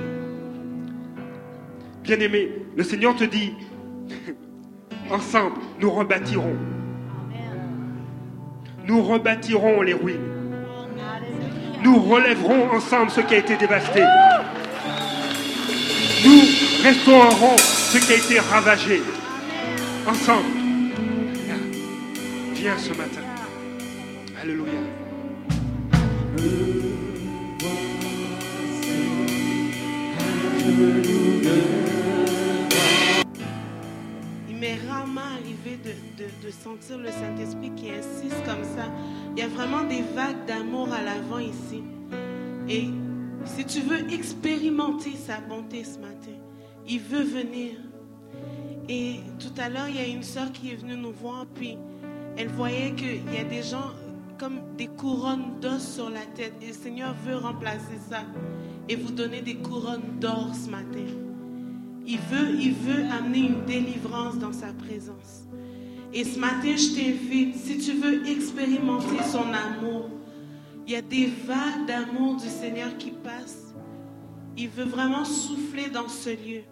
Bien-aimé, 2.04 2.49
le 2.76 2.84
Seigneur 2.84 3.16
te 3.16 3.24
dit, 3.24 3.54
ensemble, 5.12 5.58
nous 5.80 5.91
rebâtirons. 5.91 6.58
Nous 8.88 9.02
rebâtirons 9.04 9.82
les 9.82 9.93
ruines. 9.93 10.32
Nous 11.84 11.99
relèverons 11.99 12.70
ensemble 12.72 13.12
ce 13.12 13.22
qui 13.22 13.36
a 13.36 13.38
été 13.38 13.56
dévasté. 13.56 14.04
Nous 16.26 16.41
restaurerons 16.84 17.58
ce 17.58 17.97
qui 17.97 18.14
a 18.14 18.16
été 18.16 18.39
ravagé. 18.39 19.02
Ensemble. 20.08 20.45
Viens 22.54 22.78
ce 22.78 22.89
matin. 22.89 23.22
Alléluia. 24.41 24.91
De, 35.78 36.51
sentir 36.51 36.97
le 36.97 37.09
Saint-Esprit 37.09 37.72
qui 37.76 37.89
insiste 37.89 38.43
comme 38.45 38.63
ça. 38.63 38.91
Il 39.36 39.39
y 39.39 39.43
a 39.43 39.47
vraiment 39.47 39.84
des 39.84 40.01
vagues 40.01 40.45
d'amour 40.45 40.89
à 40.91 41.01
l'avant 41.01 41.39
ici. 41.39 41.84
Et 42.69 42.88
si 43.45 43.65
tu 43.65 43.82
veux 43.82 44.11
expérimenter 44.11 45.13
sa 45.15 45.39
bonté 45.39 45.84
ce 45.84 45.99
matin, 45.99 46.38
il 46.88 46.99
veut 46.99 47.24
venir. 47.24 47.74
Et 48.89 49.19
tout 49.39 49.53
à 49.61 49.69
l'heure, 49.69 49.88
il 49.88 49.95
y 49.95 49.99
a 49.99 50.07
une 50.07 50.24
soeur 50.24 50.51
qui 50.51 50.72
est 50.72 50.76
venue 50.76 50.97
nous 50.97 51.11
voir, 51.13 51.45
puis 51.53 51.78
elle 52.38 52.49
voyait 52.49 52.93
qu'il 52.93 53.32
y 53.34 53.38
a 53.38 53.43
des 53.43 53.63
gens 53.63 53.91
comme 54.38 54.59
des 54.78 54.88
couronnes 54.88 55.59
d'os 55.61 55.95
sur 55.95 56.09
la 56.09 56.26
tête. 56.36 56.53
Et 56.61 56.67
le 56.67 56.74
Seigneur 56.74 57.15
veut 57.26 57.38
remplacer 57.38 57.99
ça 58.09 58.24
et 58.89 58.95
vous 58.95 59.11
donner 59.11 59.41
des 59.41 59.55
couronnes 59.55 60.19
d'or 60.19 60.49
ce 60.53 60.69
matin. 60.69 61.05
Il 62.05 62.17
veut, 62.17 62.55
il 62.59 62.74
veut 62.74 63.05
amener 63.11 63.39
une 63.39 63.65
délivrance 63.65 64.38
dans 64.39 64.53
sa 64.53 64.74
présence. 64.74 65.43
Et 66.14 66.24
ce 66.26 66.38
matin, 66.38 66.76
je 66.76 66.93
t'invite, 66.95 67.55
si 67.55 67.78
tu 67.78 67.93
veux 67.93 68.28
expérimenter 68.28 69.24
son 69.32 69.45
amour, 69.53 70.09
il 70.86 70.93
y 70.93 70.95
a 70.95 71.01
des 71.01 71.28
vagues 71.45 71.86
d'amour 71.88 72.36
du 72.36 72.49
Seigneur 72.49 72.97
qui 72.97 73.12
passent. 73.12 73.74
Il 74.57 74.68
veut 74.68 74.84
vraiment 74.84 75.24
souffler 75.24 75.89
dans 75.89 76.09
ce 76.09 76.32
lieu. 76.32 76.64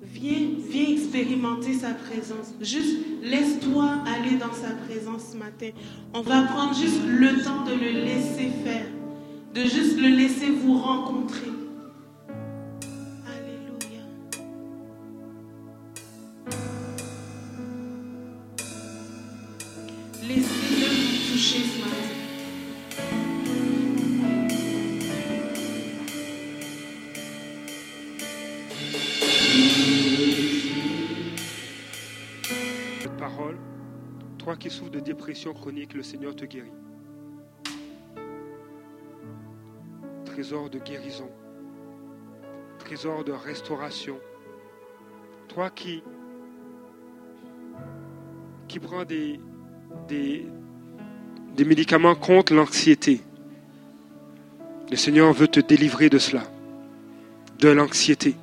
Viens, 0.00 0.50
viens 0.70 0.92
expérimenter 0.92 1.74
sa 1.74 1.94
présence. 1.94 2.54
Juste 2.60 2.98
laisse-toi 3.22 3.88
aller 4.06 4.36
dans 4.36 4.52
sa 4.52 4.74
présence 4.86 5.32
ce 5.32 5.36
matin. 5.36 5.70
On 6.14 6.20
va 6.20 6.42
prendre 6.42 6.74
juste 6.74 7.00
le 7.04 7.42
temps 7.42 7.64
de 7.64 7.72
le 7.72 8.04
laisser 8.04 8.50
faire, 8.64 8.86
de 9.54 9.62
juste 9.62 9.96
le 9.98 10.08
laisser 10.08 10.50
vous 10.50 10.78
rencontrer. 10.78 11.61
Qui 34.62 34.70
souffre 34.70 34.90
de 34.90 35.00
dépression 35.00 35.52
chronique, 35.52 35.94
le 35.94 36.04
Seigneur 36.04 36.36
te 36.36 36.44
guérit. 36.44 36.72
Trésor 40.24 40.70
de 40.70 40.78
guérison, 40.78 41.30
trésor 42.78 43.24
de 43.24 43.32
restauration. 43.32 44.20
Toi 45.48 45.70
qui, 45.70 46.02
qui 48.68 48.78
prends 48.78 49.04
des, 49.04 49.40
des, 50.06 50.46
des 51.56 51.64
médicaments 51.64 52.14
contre 52.14 52.54
l'anxiété, 52.54 53.20
le 54.90 54.96
Seigneur 54.96 55.32
veut 55.32 55.48
te 55.48 55.60
délivrer 55.60 56.10
de 56.10 56.18
cela, 56.18 56.42
de 57.58 57.68
l'anxiété. 57.68 58.34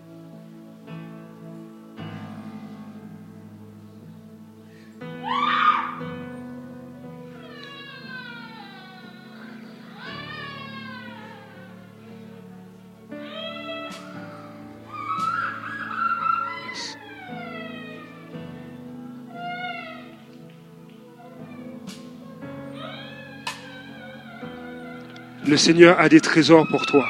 Le 25.50 25.58
Seigneur 25.58 26.00
a 26.00 26.10
des 26.10 26.22
trésors 26.22 26.68
pour 26.68 26.86
toi. 26.86 27.10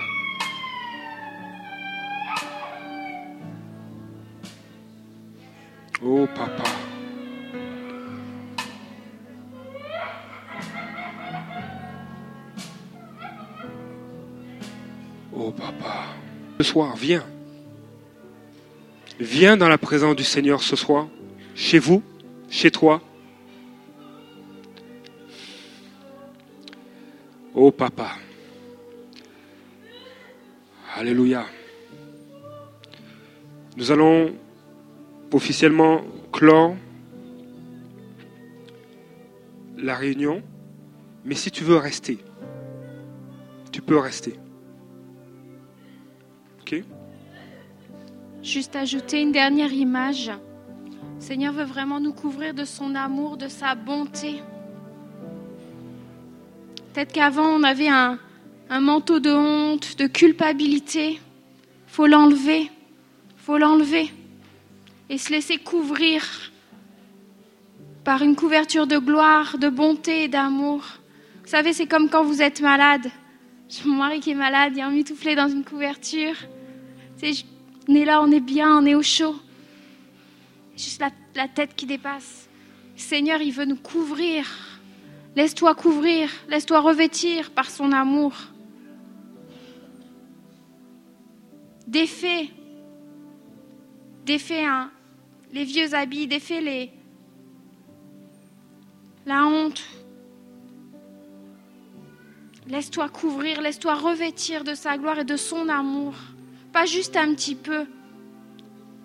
Oh 6.02 6.26
papa. 6.34 6.64
Oh 15.34 15.52
papa. 15.52 16.06
Ce 16.60 16.64
soir, 16.64 16.96
viens. 16.96 17.26
Viens 19.20 19.58
dans 19.58 19.68
la 19.68 19.78
présence 19.78 20.16
du 20.16 20.24
Seigneur 20.24 20.64
ce 20.64 20.78
soir, 20.78 21.10
chez 21.56 21.78
vous, 21.78 22.02
chez 22.50 22.72
toi. 22.72 23.02
Oh 27.54 27.70
papa. 27.72 28.16
Alléluia. 31.00 31.46
Nous 33.78 33.90
allons 33.90 34.36
officiellement 35.32 36.02
clore 36.34 36.76
la 39.78 39.96
réunion, 39.96 40.44
mais 41.24 41.36
si 41.36 41.52
tu 41.52 41.64
veux 41.64 41.78
rester, 41.78 42.18
tu 43.72 43.82
peux 43.82 43.98
rester. 43.98 44.38
Ok? 46.60 46.84
Juste 48.44 48.76
ajouter 48.76 49.22
une 49.22 49.32
dernière 49.32 49.72
image. 49.72 50.28
Le 50.28 51.22
Seigneur 51.22 51.54
veut 51.54 51.64
vraiment 51.64 52.02
nous 52.02 52.12
couvrir 52.12 52.54
de 52.54 52.66
son 52.66 52.94
amour, 52.94 53.38
de 53.38 53.48
sa 53.48 53.74
bonté. 53.74 54.42
Peut-être 56.92 57.14
qu'avant, 57.14 57.48
on 57.48 57.64
avait 57.64 57.88
un, 57.88 58.20
un 58.70 58.82
manteau 58.82 59.20
de 59.20 59.32
honte, 59.32 59.98
de 59.98 60.08
culpabilité. 60.08 61.20
faut 61.88 62.06
l'enlever. 62.06 62.70
faut 63.38 63.58
l'enlever. 63.58 64.12
Et 65.10 65.18
se 65.18 65.32
laisser 65.32 65.58
couvrir 65.58 66.52
par 68.04 68.22
une 68.22 68.36
couverture 68.36 68.86
de 68.86 68.98
gloire, 68.98 69.58
de 69.58 69.70
bonté 69.70 70.24
et 70.24 70.28
d'amour. 70.28 70.84
Vous 71.42 71.50
savez, 71.50 71.74
c'est 71.74 71.88
comme 71.88 72.10
quand 72.10 72.24
vous 72.24 72.44
êtes 72.44 72.62
malade. 72.62 73.10
Mon 73.86 73.96
mari 73.96 74.20
qui 74.20 74.32
est 74.32 74.36
malade, 74.36 74.74
il 74.76 74.80
est 74.80 74.84
emmitouflé 74.84 75.36
dans 75.36 75.48
une 75.48 75.64
couverture. 75.64 76.36
On 77.88 77.96
est 77.96 78.06
là, 78.06 78.22
on 78.22 78.32
est 78.32 78.40
bien, 78.40 78.78
on 78.78 78.86
est 78.86 78.96
au 78.96 79.02
chaud. 79.02 79.36
Juste 80.78 81.04
la, 81.36 81.48
tête 81.48 81.76
qui 81.76 81.86
dépasse. 81.88 82.48
Seigneur, 82.96 83.42
il 83.42 83.52
veut 83.52 83.66
nous 83.66 83.76
couvrir. 83.76 84.46
Laisse-toi 85.36 85.74
couvrir, 85.74 86.30
laisse-toi 86.50 86.80
revêtir 86.80 87.52
par 87.52 87.70
son 87.70 87.92
amour. 87.92 88.34
Défais, 91.90 92.52
défais 94.24 94.64
hein, 94.64 94.92
les 95.52 95.64
vieux 95.64 95.96
habits, 95.96 96.28
défais 96.28 96.62
les, 96.62 96.92
la 99.26 99.48
honte. 99.48 99.82
Laisse-toi 102.68 103.10
couvrir, 103.10 103.60
laisse-toi 103.60 103.96
revêtir 103.96 104.64
de 104.64 104.76
sa 104.76 105.00
gloire 105.00 105.18
et 105.18 105.24
de 105.24 105.36
son 105.36 105.68
amour. 105.68 106.14
Pas 106.72 106.86
juste 106.86 107.18
un 107.18 107.34
petit 107.34 107.56
peu. 107.56 107.88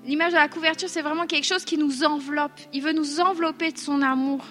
L'image 0.05 0.33
de 0.33 0.37
la 0.37 0.49
couverture, 0.49 0.91
c'est 0.91 1.01
vraiment 1.01 1.27
quelque 1.27 1.47
chose 1.47 1.65
qui 1.65 1.79
nous 1.79 2.05
enveloppe. 2.05 2.61
Il 2.75 2.83
veut 2.83 2.93
nous 2.93 3.19
envelopper 3.19 3.73
de 3.73 3.79
son 3.79 4.03
amour. 4.03 4.45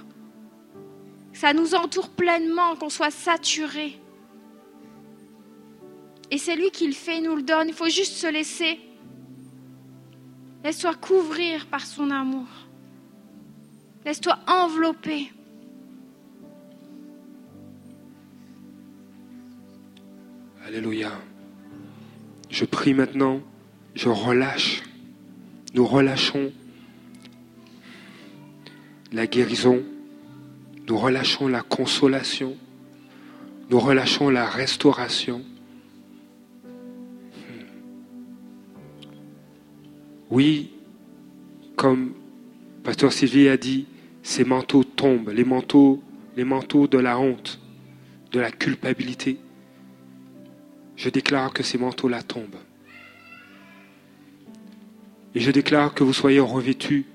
Ça 1.33 1.53
nous 1.53 1.75
entoure 1.75 2.09
pleinement, 2.09 2.75
qu'on 2.77 2.89
soit 2.89 3.11
saturé. 3.11 3.99
Et 6.33 6.39
c'est 6.39 6.55
lui 6.55 6.71
qui 6.71 6.87
le 6.87 6.93
fait, 6.93 7.21
nous 7.21 7.35
le 7.35 7.43
donne. 7.43 7.67
Il 7.67 7.75
faut 7.75 7.89
juste 7.89 8.13
se 8.13 8.25
laisser. 8.25 8.79
Laisse-toi 10.63 10.95
couvrir 10.95 11.67
par 11.67 11.85
son 11.85 12.09
amour. 12.09 12.47
Laisse-toi 14.03 14.39
envelopper. 14.47 15.31
Alléluia. 20.65 21.11
Je 22.49 22.65
prie 22.65 22.95
maintenant, 22.95 23.39
je 23.93 24.09
relâche, 24.09 24.81
nous 25.75 25.85
relâchons 25.85 26.51
la 29.11 29.27
guérison, 29.27 29.83
nous 30.87 30.97
relâchons 30.97 31.47
la 31.47 31.61
consolation, 31.61 32.57
nous 33.69 33.79
relâchons 33.79 34.31
la 34.31 34.49
restauration. 34.49 35.43
Oui, 40.29 40.71
comme 41.75 42.13
Pasteur 42.83 43.13
Sylvie 43.13 43.49
a 43.49 43.57
dit, 43.57 43.85
ces 44.23 44.43
manteaux 44.43 44.83
tombent, 44.83 45.29
les 45.29 45.43
manteaux, 45.43 46.01
les 46.35 46.43
manteaux 46.43 46.87
de 46.87 46.97
la 46.97 47.19
honte, 47.19 47.59
de 48.31 48.39
la 48.39 48.51
culpabilité. 48.51 49.37
Je 50.95 51.09
déclare 51.09 51.53
que 51.53 51.63
ces 51.63 51.77
manteaux-là 51.77 52.23
tombent. 52.23 52.61
Et 55.35 55.39
je 55.39 55.51
déclare 55.51 55.93
que 55.93 56.03
vous 56.03 56.13
soyez 56.13 56.39
revêtus 56.39 57.05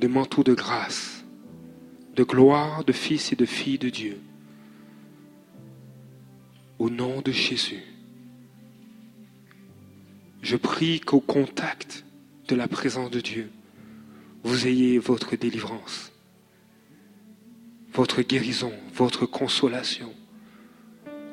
de 0.00 0.08
manteaux 0.08 0.42
de 0.42 0.54
grâce, 0.54 1.24
de 2.16 2.24
gloire 2.24 2.84
de 2.84 2.92
fils 2.92 3.32
et 3.32 3.36
de 3.36 3.46
filles 3.46 3.78
de 3.78 3.88
Dieu. 3.88 4.18
Au 6.78 6.90
nom 6.90 7.20
de 7.20 7.30
Jésus. 7.30 7.91
Je 10.42 10.56
prie 10.56 11.00
qu'au 11.00 11.20
contact 11.20 12.04
de 12.48 12.56
la 12.56 12.66
présence 12.66 13.10
de 13.10 13.20
Dieu, 13.20 13.50
vous 14.42 14.66
ayez 14.66 14.98
votre 14.98 15.36
délivrance, 15.36 16.10
votre 17.92 18.22
guérison, 18.22 18.72
votre 18.92 19.24
consolation, 19.24 20.12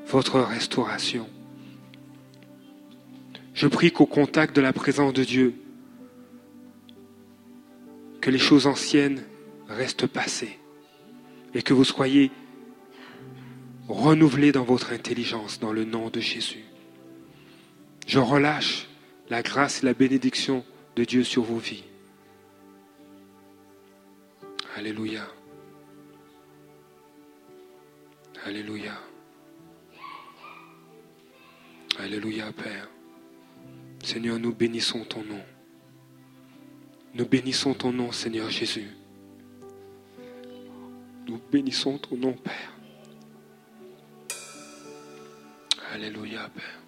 votre 0.06 0.40
restauration. 0.40 1.28
Je 3.56 3.68
prie 3.68 3.92
qu'au 3.92 4.06
contact 4.06 4.56
de 4.56 4.62
la 4.62 4.74
présence 4.74 5.14
de 5.14 5.24
Dieu, 5.24 5.56
que 8.22 8.30
les 8.30 8.38
choses 8.38 8.68
anciennes 8.68 9.24
restent 9.68 10.08
passées 10.08 10.60
et 11.56 11.64
que 11.64 11.74
vous 11.74 11.84
soyez 11.84 12.30
renouvelés 13.88 14.52
dans 14.52 14.66
votre 14.66 14.94
intelligence 14.94 15.60
dans 15.60 15.74
le 15.74 15.84
nom 15.84 16.10
de 16.10 16.20
Jésus. 16.20 16.64
Je 18.06 18.20
relâche 18.20 18.89
la 19.30 19.42
grâce 19.44 19.84
et 19.84 19.86
la 19.86 19.94
bénédiction 19.94 20.66
de 20.96 21.04
Dieu 21.04 21.24
sur 21.24 21.44
vos 21.44 21.58
vies. 21.58 21.84
Alléluia. 24.76 25.28
Alléluia. 28.46 28.94
Alléluia, 32.00 32.52
Père. 32.54 32.90
Seigneur, 34.04 34.40
nous 34.40 34.54
bénissons 34.54 35.04
ton 35.04 35.24
nom. 35.24 35.44
Nous 37.14 37.26
bénissons 37.26 37.74
ton 37.74 37.92
nom, 37.92 38.12
Seigneur 38.12 38.50
Jésus. 38.50 38.88
Nous 41.28 41.40
bénissons 41.52 41.98
ton 41.98 42.16
nom, 42.16 42.34
Père. 42.34 42.74
Alléluia, 45.94 46.50
Père. 46.56 46.79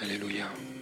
Alléluia. 0.00 0.73